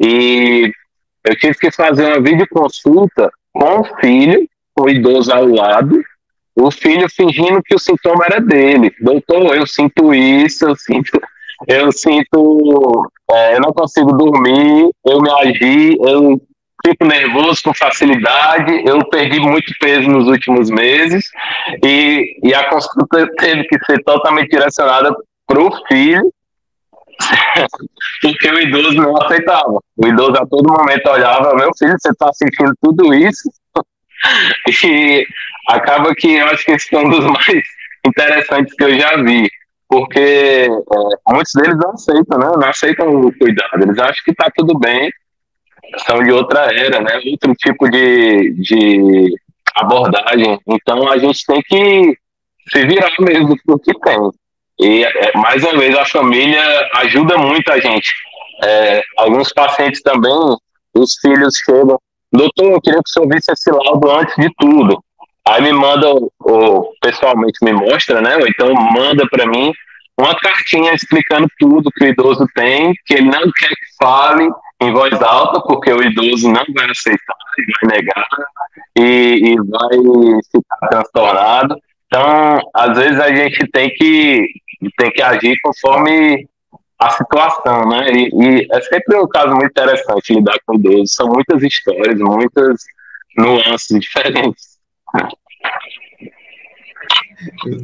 E 0.00 0.72
eu 1.24 1.36
tive 1.36 1.54
que 1.54 1.70
fazer 1.70 2.06
uma 2.06 2.20
videoconsulta 2.20 3.30
com 3.52 3.80
o 3.80 3.84
filho, 4.00 4.48
com 4.74 4.84
o 4.84 4.90
idoso 4.90 5.32
ao 5.32 5.46
lado, 5.46 6.02
o 6.56 6.70
filho 6.70 7.08
fingindo 7.08 7.62
que 7.62 7.74
o 7.74 7.78
sintoma 7.78 8.24
era 8.26 8.40
dele. 8.40 8.92
Doutor, 9.00 9.56
eu 9.56 9.66
sinto 9.66 10.14
isso, 10.14 10.66
eu 10.66 10.76
sinto, 10.76 11.20
eu 11.66 11.90
sinto, 11.92 13.10
é, 13.30 13.56
eu 13.56 13.60
não 13.60 13.72
consigo 13.72 14.12
dormir, 14.12 14.90
eu 15.04 15.20
me 15.20 15.30
agi, 15.30 15.96
eu 16.00 16.40
fico 16.84 17.06
nervoso 17.06 17.62
com 17.62 17.74
facilidade. 17.74 18.82
Eu 18.86 18.98
perdi 19.08 19.40
muito 19.40 19.72
peso 19.80 20.08
nos 20.08 20.26
últimos 20.26 20.70
meses 20.70 21.24
e, 21.82 22.38
e 22.42 22.54
a 22.54 22.68
consulta 22.68 23.26
teve 23.38 23.64
que 23.64 23.78
ser 23.84 24.02
totalmente 24.04 24.50
direcionada 24.50 25.14
para 25.46 25.60
o 25.60 25.86
filho, 25.86 26.22
porque 28.22 28.48
o 28.48 28.60
idoso 28.60 28.94
não 28.94 29.16
aceitava. 29.22 29.78
O 29.96 30.06
idoso 30.06 30.36
a 30.36 30.46
todo 30.46 30.72
momento 30.72 31.08
olhava: 31.08 31.54
meu 31.54 31.70
filho, 31.78 31.96
você 31.98 32.10
está 32.10 32.30
sentindo 32.32 32.72
tudo 32.82 33.14
isso? 33.14 33.50
e 34.84 35.26
acaba 35.68 36.14
que 36.14 36.34
eu 36.34 36.46
acho 36.48 36.64
que 36.64 36.72
esse 36.72 36.94
é 36.94 36.98
um 36.98 37.08
dos 37.08 37.24
mais 37.24 37.62
interessantes 38.06 38.74
que 38.74 38.84
eu 38.84 38.98
já 38.98 39.16
vi. 39.22 39.48
Porque 39.86 40.18
é, 40.18 41.32
muitos 41.32 41.52
deles 41.54 41.76
não 41.76 41.90
aceitam, 41.92 42.38
né? 42.38 42.50
Não 42.56 42.68
aceitam 42.68 43.08
o 43.08 43.38
cuidado. 43.38 43.82
Eles 43.82 43.98
acham 43.98 44.24
que 44.24 44.30
está 44.30 44.50
tudo 44.56 44.78
bem, 44.78 45.10
são 46.06 46.22
de 46.22 46.32
outra 46.32 46.68
era, 46.72 47.00
né? 47.00 47.20
Outro 47.30 47.54
tipo 47.54 47.88
de, 47.88 48.54
de 48.54 49.34
abordagem. 49.74 50.58
Então 50.66 51.08
a 51.08 51.18
gente 51.18 51.44
tem 51.46 51.60
que 51.62 52.16
se 52.70 52.86
virar 52.86 53.10
mesmo 53.20 53.56
com 53.64 53.74
o 53.74 53.78
que 53.78 53.92
tem. 54.00 54.18
E 54.80 55.04
é, 55.04 55.32
mais 55.36 55.62
uma 55.62 55.78
vez 55.78 55.96
a 55.96 56.04
família 56.04 56.62
ajuda 56.96 57.36
muito 57.38 57.70
a 57.70 57.78
gente. 57.78 58.12
É, 58.62 59.02
alguns 59.18 59.52
pacientes 59.52 60.02
também, 60.02 60.56
os 60.94 61.14
filhos 61.20 61.54
chegam, 61.64 61.98
doutor, 62.32 62.72
eu 62.72 62.80
queria 62.80 63.00
que 63.00 63.08
o 63.08 63.12
senhor 63.12 63.28
visse 63.28 63.52
esse 63.52 63.70
laudo 63.70 64.10
antes 64.10 64.34
de 64.36 64.50
tudo. 64.58 65.02
Aí 65.46 65.62
me 65.62 65.72
manda, 65.72 66.08
ou 66.08 66.92
pessoalmente 67.00 67.58
me 67.62 67.72
mostra, 67.72 68.20
né? 68.20 68.36
Ou 68.36 68.46
então 68.46 68.72
manda 68.72 69.28
para 69.28 69.46
mim 69.46 69.72
uma 70.18 70.34
cartinha 70.36 70.94
explicando 70.94 71.46
tudo 71.58 71.90
que 71.90 72.04
o 72.04 72.08
idoso 72.08 72.46
tem, 72.54 72.94
que 73.04 73.14
ele 73.14 73.26
não 73.26 73.42
quer 73.56 73.68
que 73.68 73.96
fale, 74.02 74.48
em 74.80 74.92
voz 74.92 75.12
alta, 75.22 75.60
porque 75.62 75.92
o 75.92 76.02
idoso 76.02 76.48
não 76.48 76.64
vai 76.74 76.90
aceitar, 76.90 77.36
vai 77.82 77.96
negar 77.96 78.26
e, 78.98 79.52
e 79.52 79.56
vai 79.56 80.40
ficar 80.52 80.88
transtornado. 80.88 81.76
Então, 82.06 82.70
às 82.74 82.96
vezes 82.96 83.20
a 83.20 83.34
gente 83.34 83.66
tem 83.72 83.90
que, 83.90 84.46
tem 84.98 85.10
que 85.10 85.22
agir 85.22 85.56
conforme 85.62 86.46
a 86.98 87.10
situação, 87.10 87.88
né? 87.88 88.06
E, 88.12 88.28
e, 88.28 88.68
é 88.70 88.80
sempre 88.82 89.18
um 89.18 89.28
caso 89.28 89.50
muito 89.50 89.70
interessante 89.70 90.34
lidar 90.34 90.56
com 90.66 90.74
idosos. 90.74 91.14
São 91.14 91.28
muitas 91.28 91.62
histórias, 91.62 92.18
muitas 92.18 92.82
nuances 93.36 93.98
diferentes. 94.00 94.78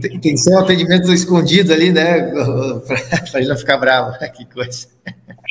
Tem 0.00 0.20
que 0.20 0.36
ser 0.36 0.54
um 0.54 0.58
atendimento 0.58 1.12
escondido 1.12 1.72
ali, 1.72 1.90
né? 1.92 2.22
Para 3.30 3.40
ele 3.40 3.48
não 3.48 3.56
ficar 3.56 3.78
bravo. 3.78 4.16
Que 4.32 4.44
coisa. 4.46 4.88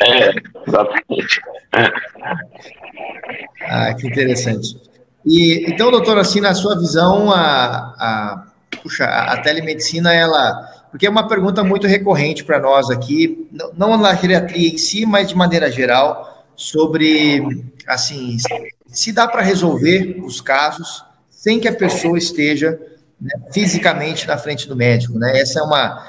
É, 0.03 0.29
exatamente. 0.67 1.41
Ah, 3.63 3.93
que 3.93 4.07
interessante. 4.07 4.77
E 5.25 5.65
então, 5.67 5.91
doutor, 5.91 6.17
assim, 6.17 6.39
na 6.39 6.53
sua 6.53 6.77
visão, 6.79 7.31
a, 7.31 7.93
a, 7.99 8.47
puxa, 8.81 9.05
a 9.05 9.37
telemedicina, 9.41 10.13
ela. 10.13 10.77
Porque 10.89 11.05
é 11.05 11.09
uma 11.09 11.27
pergunta 11.27 11.63
muito 11.63 11.85
recorrente 11.85 12.43
para 12.43 12.59
nós 12.59 12.89
aqui, 12.89 13.47
não, 13.51 13.71
não 13.77 13.97
na 13.97 14.15
geriatria 14.15 14.69
em 14.69 14.77
si, 14.77 15.05
mas 15.05 15.27
de 15.27 15.35
maneira 15.35 15.69
geral, 15.69 16.47
sobre, 16.55 17.63
assim, 17.87 18.37
se 18.87 19.11
dá 19.11 19.27
para 19.27 19.43
resolver 19.43 20.19
os 20.23 20.41
casos 20.41 21.05
sem 21.29 21.59
que 21.59 21.67
a 21.67 21.73
pessoa 21.73 22.17
esteja 22.17 22.79
né, 23.19 23.31
fisicamente 23.51 24.27
na 24.27 24.37
frente 24.37 24.67
do 24.67 24.75
médico, 24.75 25.17
né? 25.17 25.39
Essa 25.39 25.59
é 25.59 25.63
uma. 25.63 26.05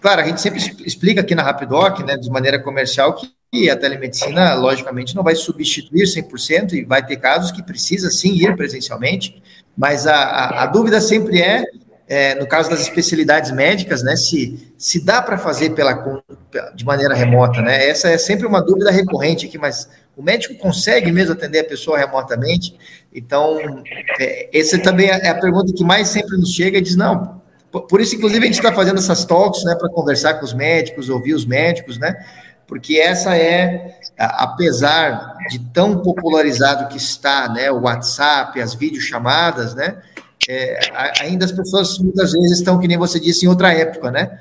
Claro, 0.00 0.20
a 0.20 0.24
gente 0.24 0.40
sempre 0.40 0.58
explica 0.84 1.20
aqui 1.22 1.34
na 1.34 1.42
Rapidoc, 1.42 2.00
né, 2.00 2.16
de 2.16 2.28
maneira 2.28 2.58
comercial, 2.58 3.14
que 3.14 3.70
a 3.70 3.76
telemedicina, 3.76 4.54
logicamente, 4.54 5.16
não 5.16 5.22
vai 5.22 5.34
substituir 5.34 6.04
100% 6.04 6.72
e 6.74 6.84
vai 6.84 7.04
ter 7.04 7.16
casos 7.16 7.50
que 7.50 7.62
precisa 7.62 8.10
sim 8.10 8.34
ir 8.34 8.54
presencialmente, 8.54 9.42
mas 9.76 10.06
a, 10.06 10.14
a, 10.14 10.62
a 10.64 10.66
dúvida 10.66 11.00
sempre 11.00 11.40
é, 11.40 11.64
é, 12.08 12.34
no 12.34 12.46
caso 12.46 12.70
das 12.70 12.80
especialidades 12.80 13.50
médicas, 13.50 14.02
né, 14.02 14.16
se, 14.16 14.72
se 14.78 15.04
dá 15.04 15.20
para 15.20 15.36
fazer 15.36 15.70
pela, 15.70 15.92
de 16.74 16.84
maneira 16.84 17.14
remota, 17.14 17.60
né? 17.60 17.86
Essa 17.86 18.08
é 18.08 18.16
sempre 18.16 18.46
uma 18.46 18.62
dúvida 18.62 18.90
recorrente 18.90 19.46
aqui, 19.46 19.58
mas 19.58 19.88
o 20.16 20.22
médico 20.22 20.56
consegue 20.56 21.12
mesmo 21.12 21.34
atender 21.34 21.60
a 21.60 21.64
pessoa 21.64 21.98
remotamente? 21.98 22.74
Então, 23.18 23.82
é, 24.20 24.48
essa 24.56 24.78
também 24.78 25.08
é 25.08 25.28
a 25.28 25.34
pergunta 25.34 25.72
que 25.72 25.84
mais 25.84 26.08
sempre 26.08 26.36
nos 26.36 26.52
chega 26.52 26.78
e 26.78 26.80
diz, 26.80 26.96
não, 26.96 27.40
por 27.70 28.00
isso, 28.00 28.14
inclusive, 28.14 28.42
a 28.42 28.46
gente 28.46 28.58
está 28.58 28.72
fazendo 28.72 28.98
essas 28.98 29.24
talks, 29.24 29.64
né, 29.64 29.74
para 29.74 29.90
conversar 29.90 30.34
com 30.34 30.44
os 30.44 30.54
médicos, 30.54 31.10
ouvir 31.10 31.34
os 31.34 31.44
médicos, 31.44 31.98
né, 31.98 32.16
porque 32.66 32.96
essa 32.96 33.36
é, 33.36 33.98
apesar 34.16 35.36
de 35.50 35.58
tão 35.58 35.98
popularizado 35.98 36.88
que 36.88 36.96
está, 36.96 37.48
né, 37.48 37.70
o 37.70 37.82
WhatsApp, 37.82 38.60
as 38.60 38.74
videochamadas, 38.74 39.74
né, 39.74 39.98
é, 40.48 40.78
ainda 41.20 41.44
as 41.44 41.52
pessoas 41.52 41.98
muitas 41.98 42.32
vezes 42.32 42.58
estão, 42.58 42.78
que 42.78 42.88
nem 42.88 42.96
você 42.96 43.18
disse, 43.18 43.44
em 43.44 43.48
outra 43.48 43.72
época, 43.72 44.10
né, 44.10 44.38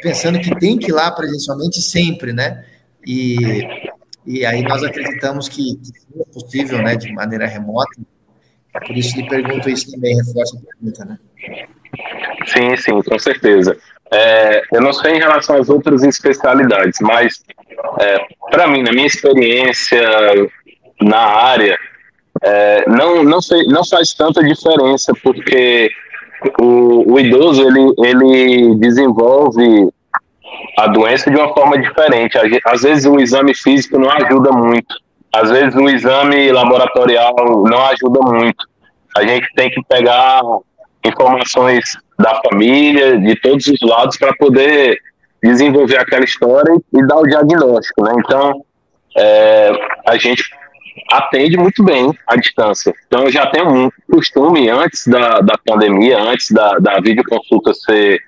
pensando 0.00 0.38
que 0.38 0.58
tem 0.58 0.78
que 0.78 0.90
ir 0.90 0.94
lá 0.94 1.10
presencialmente 1.10 1.82
sempre, 1.82 2.32
né, 2.32 2.64
e, 3.04 3.66
e 4.26 4.44
aí 4.44 4.62
nós 4.62 4.82
acreditamos 4.82 5.48
que, 5.48 5.78
é 6.18 6.24
possível, 6.32 6.82
né, 6.82 6.96
de 6.96 7.12
maneira 7.12 7.46
remota, 7.46 8.00
por 8.86 8.96
isso 8.96 9.16
lhe 9.16 9.28
pergunto 9.28 9.70
isso 9.70 9.90
também, 9.90 10.16
reforça 10.16 10.56
a 10.56 10.60
pergunta, 10.60 11.04
né. 11.04 11.18
Sim, 12.46 12.76
sim, 12.76 13.02
com 13.02 13.18
certeza. 13.18 13.76
É, 14.10 14.62
eu 14.72 14.80
não 14.80 14.92
sei 14.92 15.16
em 15.16 15.18
relação 15.18 15.56
às 15.56 15.68
outras 15.68 16.02
especialidades, 16.02 17.00
mas 17.00 17.42
é, 18.00 18.18
para 18.50 18.68
mim, 18.68 18.82
na 18.82 18.92
minha 18.92 19.06
experiência 19.06 20.00
na 21.00 21.18
área, 21.18 21.78
é, 22.42 22.88
não, 22.88 23.24
não, 23.24 23.40
sei, 23.40 23.64
não 23.66 23.84
faz 23.84 24.12
tanta 24.14 24.42
diferença, 24.42 25.12
porque 25.22 25.90
o, 26.60 27.12
o 27.12 27.20
idoso 27.20 27.62
ele, 27.66 27.92
ele 27.98 28.74
desenvolve 28.76 29.88
a 30.76 30.86
doença 30.88 31.30
de 31.30 31.36
uma 31.36 31.52
forma 31.54 31.78
diferente. 31.78 32.36
Às 32.66 32.82
vezes 32.82 33.06
o 33.06 33.18
exame 33.18 33.54
físico 33.54 33.98
não 33.98 34.10
ajuda 34.10 34.50
muito, 34.52 34.94
às 35.32 35.50
vezes 35.50 35.74
o 35.74 35.88
exame 35.88 36.50
laboratorial 36.52 37.34
não 37.68 37.86
ajuda 37.86 38.20
muito. 38.24 38.66
A 39.16 39.26
gente 39.26 39.46
tem 39.54 39.70
que 39.70 39.82
pegar 39.88 40.40
informações 41.04 41.84
da 42.18 42.40
família, 42.42 43.18
de 43.18 43.34
todos 43.40 43.66
os 43.66 43.80
lados, 43.82 44.16
para 44.16 44.34
poder 44.34 44.98
desenvolver 45.42 45.98
aquela 45.98 46.24
história 46.24 46.74
e 46.94 47.06
dar 47.06 47.16
o 47.16 47.26
diagnóstico, 47.26 48.02
né? 48.04 48.12
Então, 48.18 48.64
é, 49.16 49.70
a 50.06 50.16
gente 50.16 50.42
atende 51.12 51.56
muito 51.56 51.84
bem 51.84 52.12
à 52.26 52.36
distância. 52.36 52.92
Então, 53.06 53.24
eu 53.24 53.30
já 53.30 53.46
tenho 53.46 53.70
um 53.70 53.90
costume, 54.10 54.68
antes 54.70 55.06
da, 55.06 55.40
da 55.40 55.54
pandemia, 55.64 56.18
antes 56.18 56.50
da, 56.50 56.78
da 56.78 56.98
videoconsulta 57.00 57.72
ser, 57.74 58.18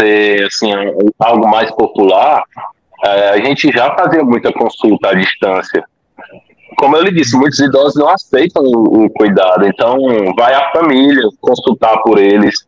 ser 0.00 0.46
assim, 0.46 0.72
algo 1.18 1.48
mais 1.48 1.70
popular, 1.72 2.42
é, 3.04 3.28
a 3.30 3.36
gente 3.38 3.70
já 3.70 3.94
fazia 3.94 4.22
muita 4.22 4.52
consulta 4.52 5.10
à 5.10 5.14
distância 5.14 5.84
como 6.76 6.96
eu 6.96 7.02
lhe 7.02 7.12
disse, 7.12 7.36
muitos 7.36 7.58
idosos 7.58 7.94
não 7.96 8.08
aceitam 8.08 8.62
o, 8.62 9.08
cuidado, 9.10 9.66
então 9.66 9.96
vai 10.36 10.54
a 10.54 10.70
família 10.70 11.22
consultar 11.40 11.98
por 12.02 12.18
eles. 12.18 12.66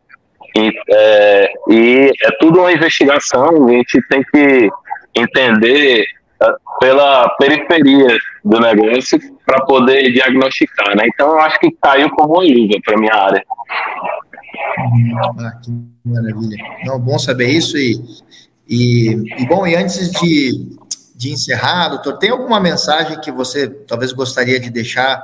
E 0.55 0.71
é, 0.89 1.53
e 1.69 2.11
é 2.23 2.31
tudo 2.39 2.59
uma 2.59 2.71
investigação, 2.71 3.67
a 3.67 3.71
gente 3.71 4.01
tem 4.09 4.23
que 4.31 4.69
entender 5.15 6.05
uh, 6.41 6.79
pela 6.79 7.29
periferia 7.37 8.17
do 8.43 8.59
negócio 8.59 9.19
para 9.45 9.63
poder 9.65 10.11
diagnosticar, 10.11 10.95
né? 10.95 11.03
Então 11.07 11.31
eu 11.31 11.39
acho 11.41 11.59
que 11.59 11.71
caiu 11.81 12.09
como 12.11 12.33
uma 12.33 12.43
luva 12.43 12.79
para 12.83 12.97
minha 12.97 13.13
área. 13.13 13.43
Ah, 15.39 15.51
que 15.61 15.71
maravilha. 16.05 16.57
Não, 16.85 16.99
bom 16.99 17.17
saber 17.17 17.49
isso 17.49 17.77
e, 17.77 17.99
e, 18.67 19.11
e 19.41 19.45
bom, 19.47 19.65
e 19.65 19.75
antes 19.75 20.11
de 20.11 20.77
de 21.17 21.31
encerrar, 21.31 21.89
doutor, 21.89 22.19
tem 22.19 22.29
alguma 22.29 22.59
mensagem 22.59 23.19
que 23.19 23.31
você 23.31 23.67
talvez 23.67 24.11
gostaria 24.11 24.59
de 24.59 24.69
deixar, 24.69 25.19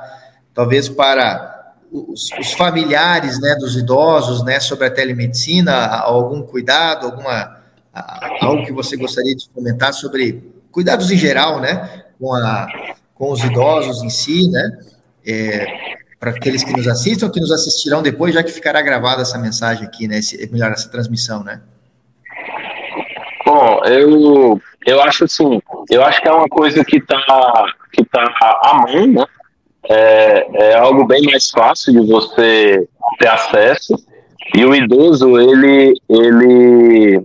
talvez 0.52 0.88
para 0.88 1.72
os, 1.92 2.30
os 2.40 2.52
familiares 2.54 3.40
né, 3.40 3.54
dos 3.54 3.76
idosos, 3.76 4.44
né, 4.44 4.58
sobre 4.58 4.88
a 4.88 4.90
telemedicina, 4.90 5.86
algum 5.86 6.42
cuidado, 6.42 7.06
alguma 7.06 7.62
algo 8.40 8.66
que 8.66 8.72
você 8.72 8.96
gostaria 8.96 9.36
de 9.36 9.48
comentar 9.50 9.94
sobre 9.94 10.52
cuidados 10.72 11.12
em 11.12 11.16
geral, 11.16 11.60
né, 11.60 12.06
com, 12.18 12.34
a, 12.34 12.66
com 13.14 13.30
os 13.30 13.44
idosos 13.44 14.02
em 14.02 14.10
si, 14.10 14.50
né, 14.50 14.78
é, 15.24 15.64
para 16.24 16.30
aqueles 16.30 16.64
que 16.64 16.72
nos 16.72 16.88
assistam, 16.88 17.28
que 17.28 17.38
nos 17.38 17.52
assistirão 17.52 18.00
depois, 18.02 18.32
já 18.32 18.42
que 18.42 18.50
ficará 18.50 18.80
gravada 18.80 19.20
essa 19.20 19.36
mensagem 19.36 19.86
aqui, 19.86 20.08
né, 20.08 20.20
esse, 20.20 20.50
melhor, 20.50 20.72
essa 20.72 20.90
transmissão, 20.90 21.44
né. 21.44 21.60
Bom, 23.44 23.84
eu 23.84 24.58
eu 24.86 25.02
acho 25.02 25.24
assim, 25.24 25.60
eu 25.90 26.02
acho 26.02 26.22
que 26.22 26.28
é 26.28 26.32
uma 26.32 26.48
coisa 26.48 26.82
que 26.82 26.96
está 26.96 27.18
que 27.92 28.02
tá 28.06 28.24
à 28.40 28.74
mão, 28.74 29.06
né? 29.06 29.24
É, 29.86 30.70
é 30.70 30.78
algo 30.78 31.04
bem 31.04 31.22
mais 31.24 31.50
fácil 31.50 31.92
de 31.92 32.10
você 32.10 32.88
ter 33.18 33.28
acesso. 33.28 33.94
E 34.56 34.64
o 34.64 34.74
idoso, 34.74 35.38
ele, 35.38 35.94
ele, 36.08 37.22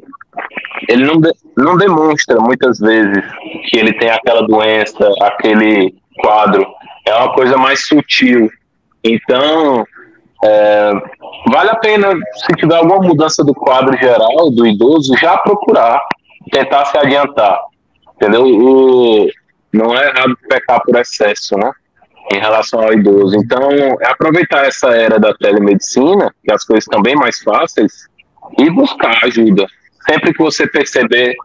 ele 0.90 1.06
não, 1.06 1.22
de, 1.22 1.32
não 1.58 1.78
demonstra 1.78 2.38
muitas 2.42 2.80
vezes 2.80 3.24
que 3.70 3.80
ele 3.80 3.94
tem 3.94 4.10
aquela 4.10 4.46
doença, 4.46 5.10
aquele 5.22 5.96
quadro. 6.22 6.66
É 7.08 7.16
uma 7.16 7.34
coisa 7.34 7.58
mais 7.58 7.88
sutil. 7.88 8.50
Então, 9.04 9.86
é, 10.44 10.92
vale 11.52 11.70
a 11.70 11.76
pena, 11.76 12.14
se 12.34 12.54
tiver 12.56 12.76
alguma 12.76 13.08
mudança 13.08 13.44
do 13.44 13.54
quadro 13.54 13.98
geral 13.98 14.50
do 14.52 14.66
idoso, 14.66 15.16
já 15.18 15.38
procurar 15.38 16.00
tentar 16.52 16.86
se 16.86 16.98
adiantar, 16.98 17.60
entendeu? 18.16 18.46
Não 19.72 19.96
é 19.96 20.08
errado 20.08 20.38
pecar 20.48 20.82
por 20.84 20.96
excesso, 20.96 21.56
né? 21.58 21.72
Em 22.34 22.40
relação 22.40 22.82
ao 22.82 22.94
idoso. 22.94 23.36
Então, 23.36 23.70
é 23.72 24.10
aproveitar 24.10 24.66
essa 24.66 24.90
era 24.90 25.20
da 25.20 25.34
telemedicina, 25.34 26.34
que 26.44 26.52
as 26.52 26.64
coisas 26.64 26.86
estão 26.86 27.02
bem 27.02 27.16
mais 27.16 27.40
fáceis, 27.40 28.08
e 28.58 28.70
buscar 28.70 29.26
ajuda. 29.26 29.66
Sempre 30.08 30.34
que 30.34 30.42
você 30.42 30.68
perceber 30.68 31.36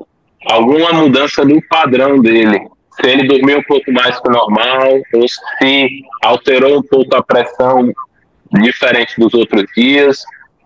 alguma 0.51 0.93
mudança 0.93 1.45
no 1.45 1.61
padrão 1.69 2.21
dele, 2.21 2.69
se 3.01 3.09
ele 3.09 3.27
dormiu 3.27 3.59
um 3.59 3.63
pouco 3.63 3.91
mais 3.93 4.19
que 4.19 4.29
o 4.29 4.33
normal, 4.33 5.01
ou 5.15 5.27
se 5.29 6.03
alterou 6.23 6.79
um 6.79 6.83
pouco 6.83 7.17
a 7.17 7.23
pressão 7.23 7.93
diferente 8.53 9.19
dos 9.19 9.35
outros 9.35 9.65
dias, 9.77 10.23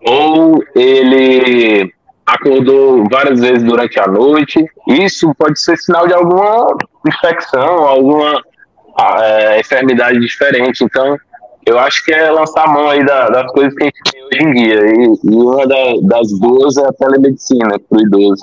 ou 0.06 0.62
ele 0.74 1.92
acordou 2.26 3.04
várias 3.10 3.40
vezes 3.40 3.62
durante 3.62 3.98
a 3.98 4.06
noite. 4.06 4.64
Isso 4.86 5.34
pode 5.38 5.58
ser 5.60 5.76
sinal 5.78 6.06
de 6.06 6.12
alguma 6.12 6.66
infecção, 7.06 7.86
alguma 7.86 8.42
é, 9.22 9.60
enfermidade 9.60 10.20
diferente. 10.20 10.84
Então, 10.84 11.16
eu 11.64 11.78
acho 11.78 12.04
que 12.04 12.12
é 12.12 12.30
lançar 12.30 12.64
a 12.64 12.72
mão 12.72 12.90
aí 12.90 13.04
da, 13.04 13.28
das 13.28 13.50
coisas 13.52 13.74
que 13.74 13.84
a 13.84 13.86
gente 13.86 14.02
tem 14.10 14.24
hoje 14.24 14.42
em 14.42 14.52
dia. 14.52 14.80
E, 14.86 15.30
e 15.30 15.34
uma 15.34 15.66
da, 15.66 15.76
das 16.02 16.38
boas 16.38 16.76
é 16.76 16.86
a 16.86 16.92
telemedicina 16.92 17.78
para 17.78 17.98
o 17.98 18.02
idoso. 18.02 18.42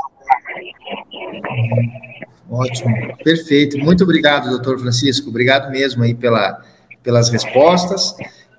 Ótimo, 2.56 3.18
perfeito. 3.22 3.78
Muito 3.78 4.06
obrigado, 4.06 4.50
doutor 4.50 4.80
Francisco. 4.80 5.30
Obrigado 5.30 5.70
mesmo 5.70 6.04
aí 6.04 6.16
pela, 6.16 6.64
pelas 7.04 7.30
respostas. 7.30 8.16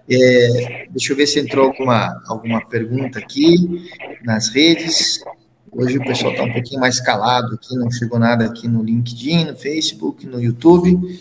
É, 0.09 0.87
deixa 0.91 1.15
eu 1.15 1.17
ver 1.17 1.27
se 1.27 1.41
entrou 1.41 1.69
alguma, 1.69 2.23
alguma 2.27 2.61
pergunta 2.67 3.19
aqui 3.19 3.89
nas 4.23 4.51
redes. 4.51 5.25
Hoje 5.73 5.97
o 5.97 6.05
pessoal 6.05 6.33
está 6.33 6.45
um 6.45 6.53
pouquinho 6.53 6.79
mais 6.79 7.01
calado 7.01 7.55
aqui, 7.55 7.75
não 7.75 7.91
chegou 7.91 8.19
nada 8.19 8.45
aqui 8.45 8.69
no 8.69 8.85
LinkedIn, 8.85 9.47
no 9.47 9.57
Facebook, 9.57 10.27
no 10.27 10.43
YouTube. 10.43 11.19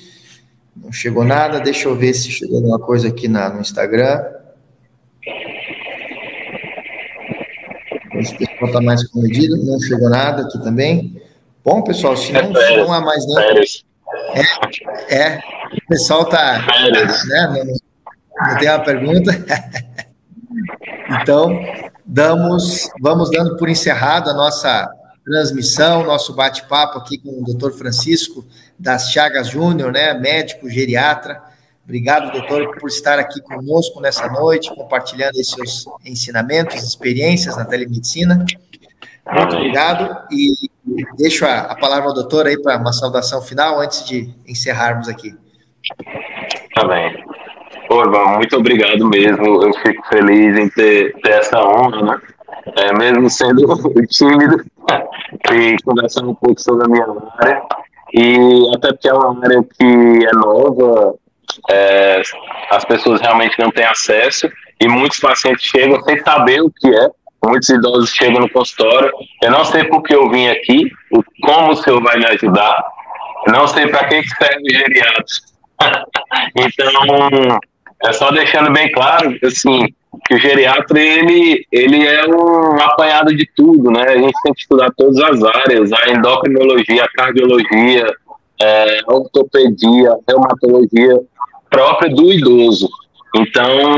Não 0.75 0.91
chegou 0.91 1.23
nada. 1.23 1.61
Deixa 1.61 1.87
eu 1.87 1.95
ver 1.95 2.13
se 2.13 2.29
chegou 2.29 2.57
alguma 2.57 2.79
coisa 2.79 3.07
aqui 3.07 3.29
na, 3.29 3.49
no 3.49 3.61
Instagram. 3.61 4.21
Hoje 8.13 8.33
o 8.33 8.37
pessoal 8.37 8.65
está 8.67 8.81
mais 8.81 9.07
comedido, 9.07 9.63
não 9.63 9.79
chegou 9.79 10.09
nada 10.09 10.43
aqui 10.43 10.61
também. 10.61 11.24
Bom, 11.65 11.81
pessoal, 11.81 12.15
se 12.15 12.31
não, 12.31 12.53
se 12.53 12.77
não 12.77 12.93
há 12.93 13.01
mais 13.01 13.25
nada. 13.27 13.59
É, 15.09 15.15
é, 15.15 15.39
o 15.73 15.87
pessoal 15.87 16.21
está. 16.21 16.59
Né, 16.59 17.63
não 18.37 18.57
tem 18.59 18.69
uma 18.69 18.79
pergunta? 18.83 19.31
então, 21.21 21.59
damos, 22.05 22.87
vamos 23.01 23.31
dando 23.31 23.57
por 23.57 23.67
encerrado 23.67 24.29
a 24.29 24.33
nossa 24.35 24.87
transmissão, 25.25 26.03
nosso 26.03 26.35
bate-papo 26.35 26.99
aqui 26.99 27.17
com 27.17 27.41
o 27.41 27.43
doutor 27.43 27.71
Francisco 27.71 28.45
das 28.77 29.11
Chagas 29.11 29.47
Júnior, 29.47 29.91
né, 29.91 30.13
médico 30.13 30.69
geriatra. 30.69 31.41
Obrigado, 31.83 32.31
doutor, 32.31 32.77
por 32.79 32.89
estar 32.89 33.17
aqui 33.17 33.41
conosco 33.41 33.99
nessa 33.99 34.27
noite, 34.27 34.73
compartilhando 34.75 35.35
esses 35.39 35.53
seus 35.53 35.85
ensinamentos, 36.05 36.83
experiências 36.83 37.57
na 37.57 37.65
telemedicina. 37.65 38.45
Muito 39.33 39.55
obrigado 39.55 40.27
e 40.31 40.69
deixo 41.17 41.45
a, 41.45 41.61
a 41.61 41.75
palavra 41.75 42.09
ao 42.09 42.13
doutor 42.13 42.45
aí 42.47 42.61
para 42.61 42.77
uma 42.77 42.93
saudação 42.93 43.41
final 43.41 43.79
antes 43.79 44.05
de 44.05 44.29
encerrarmos 44.47 45.07
aqui. 45.07 45.35
Tá 46.75 46.87
bem. 46.87 47.23
Pô, 47.87 48.03
muito 48.35 48.57
obrigado 48.57 49.07
mesmo. 49.07 49.63
Eu 49.63 49.73
fico 49.75 50.07
feliz 50.07 50.57
em 50.57 50.69
ter, 50.69 51.13
ter 51.21 51.31
essa 51.31 51.59
honra, 51.59 52.01
né? 52.01 52.21
É, 52.77 52.93
mesmo 52.93 53.29
sendo 53.29 53.67
tímido, 54.09 54.63
e 55.53 55.75
conversar 55.83 56.23
um 56.23 56.33
pouco 56.33 56.59
sobre 56.59 56.85
a 56.85 56.89
minha 56.89 57.05
área. 57.39 57.61
E 58.13 58.37
até 58.75 58.91
porque 58.91 59.09
é 59.09 59.13
uma 59.13 59.43
área 59.43 59.63
que 59.63 60.25
é 60.25 60.31
nova, 60.33 61.15
é, 61.69 62.21
as 62.71 62.85
pessoas 62.85 63.21
realmente 63.21 63.57
não 63.59 63.71
têm 63.71 63.85
acesso, 63.85 64.49
e 64.79 64.87
muitos 64.87 65.19
pacientes 65.19 65.63
chegam 65.63 66.01
sem 66.03 66.21
saber 66.23 66.61
o 66.61 66.71
que 66.71 66.87
é. 66.87 67.09
Muitos 67.45 67.69
idosos 67.69 68.09
chegam 68.09 68.41
no 68.41 68.49
consultório. 68.49 69.11
Eu 69.41 69.51
não 69.51 69.63
sei 69.65 69.83
por 69.85 70.01
que 70.01 70.15
eu 70.15 70.29
vim 70.29 70.47
aqui, 70.47 70.91
como 71.41 71.71
o 71.71 71.75
senhor 71.75 72.01
vai 72.01 72.17
me 72.17 72.25
ajudar, 72.25 72.83
não 73.47 73.67
sei 73.67 73.87
para 73.87 74.07
que 74.07 74.23
serve 74.27 74.63
o 74.63 74.73
geriátrico. 74.73 75.45
então, 76.55 77.59
é 78.03 78.11
só 78.13 78.31
deixando 78.31 78.71
bem 78.71 78.91
claro, 78.91 79.37
assim, 79.43 79.87
que 80.25 80.35
o 80.35 80.39
geriatra, 80.39 80.99
ele, 80.99 81.65
ele 81.71 82.05
é 82.05 82.25
um 82.27 82.79
apanhado 82.81 83.35
de 83.35 83.47
tudo, 83.55 83.91
né? 83.91 84.03
A 84.07 84.17
gente 84.17 84.33
tem 84.43 84.53
que 84.53 84.61
estudar 84.61 84.89
todas 84.97 85.17
as 85.19 85.43
áreas, 85.43 85.91
a 85.93 86.09
endocrinologia, 86.09 87.03
a 87.03 87.09
cardiologia, 87.09 88.07
é, 88.61 88.99
a 89.07 89.13
ortopedia, 89.13 90.11
a 90.11 90.17
reumatologia 90.27 91.19
própria 91.69 92.09
do 92.13 92.31
idoso. 92.31 92.89
Então, 93.35 93.95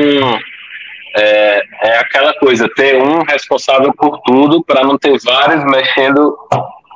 é, 1.18 1.62
é 1.84 1.98
aquela 2.00 2.34
coisa, 2.40 2.70
ter 2.76 3.02
um 3.02 3.24
responsável 3.24 3.94
por 3.94 4.20
tudo 4.22 4.64
para 4.64 4.84
não 4.84 4.98
ter 4.98 5.18
vários 5.24 5.64
mexendo 5.66 6.38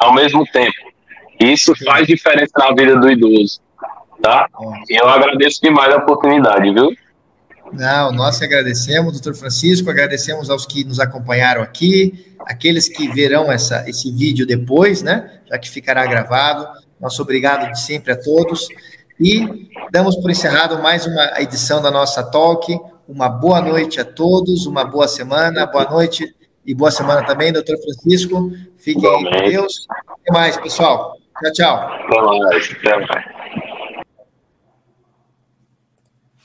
ao 0.02 0.14
mesmo 0.14 0.46
tempo. 0.52 0.74
Isso 1.40 1.74
faz 1.84 2.08
diferença 2.08 2.52
na 2.58 2.70
vida 2.70 2.96
do 2.98 3.10
idoso 3.12 3.62
tá? 4.22 4.48
E 4.90 5.02
eu 5.02 5.10
agradeço 5.10 5.62
demais 5.62 5.94
a 5.94 5.98
oportunidade, 5.98 6.72
viu? 6.72 6.96
Não, 7.74 8.12
nós 8.12 8.42
agradecemos, 8.42 9.14
doutor 9.14 9.34
Francisco, 9.38 9.90
agradecemos 9.90 10.50
aos 10.50 10.66
que 10.66 10.84
nos 10.84 11.00
acompanharam 11.00 11.62
aqui, 11.62 12.36
aqueles 12.42 12.88
que 12.88 13.08
verão 13.10 13.52
essa, 13.52 13.90
esse 13.90 14.12
vídeo 14.12 14.46
depois, 14.46 15.02
né? 15.02 15.40
Já 15.50 15.58
que 15.58 15.70
ficará 15.70 16.06
gravado. 16.06 16.68
Nosso 17.00 17.22
obrigado 17.22 17.72
de 17.72 17.80
sempre 17.80 18.12
a 18.12 18.22
todos. 18.22 18.68
E 19.20 19.70
damos 19.90 20.16
por 20.18 20.30
encerrado 20.30 20.82
mais 20.82 21.06
uma 21.06 21.42
edição 21.42 21.82
da 21.82 21.90
nossa 21.90 22.24
Talk. 22.24 22.78
Uma 23.12 23.28
boa 23.28 23.60
noite 23.60 24.00
a 24.00 24.06
todos, 24.06 24.66
uma 24.66 24.86
boa 24.86 25.06
semana, 25.06 25.66
boa 25.66 25.84
noite 25.84 26.34
e 26.66 26.74
boa 26.74 26.90
semana 26.90 27.22
também, 27.26 27.52
doutor 27.52 27.78
Francisco. 27.78 28.50
Fiquem 28.78 29.02
com 29.02 29.50
Deus. 29.50 29.86
Até 29.90 30.32
mais, 30.32 30.56
pessoal. 30.56 31.18
Tchau, 31.42 31.52
tchau. 31.52 31.76
Até 31.78 32.22
mais. 32.22 32.72
Até 32.72 33.06
mais. 33.06 33.61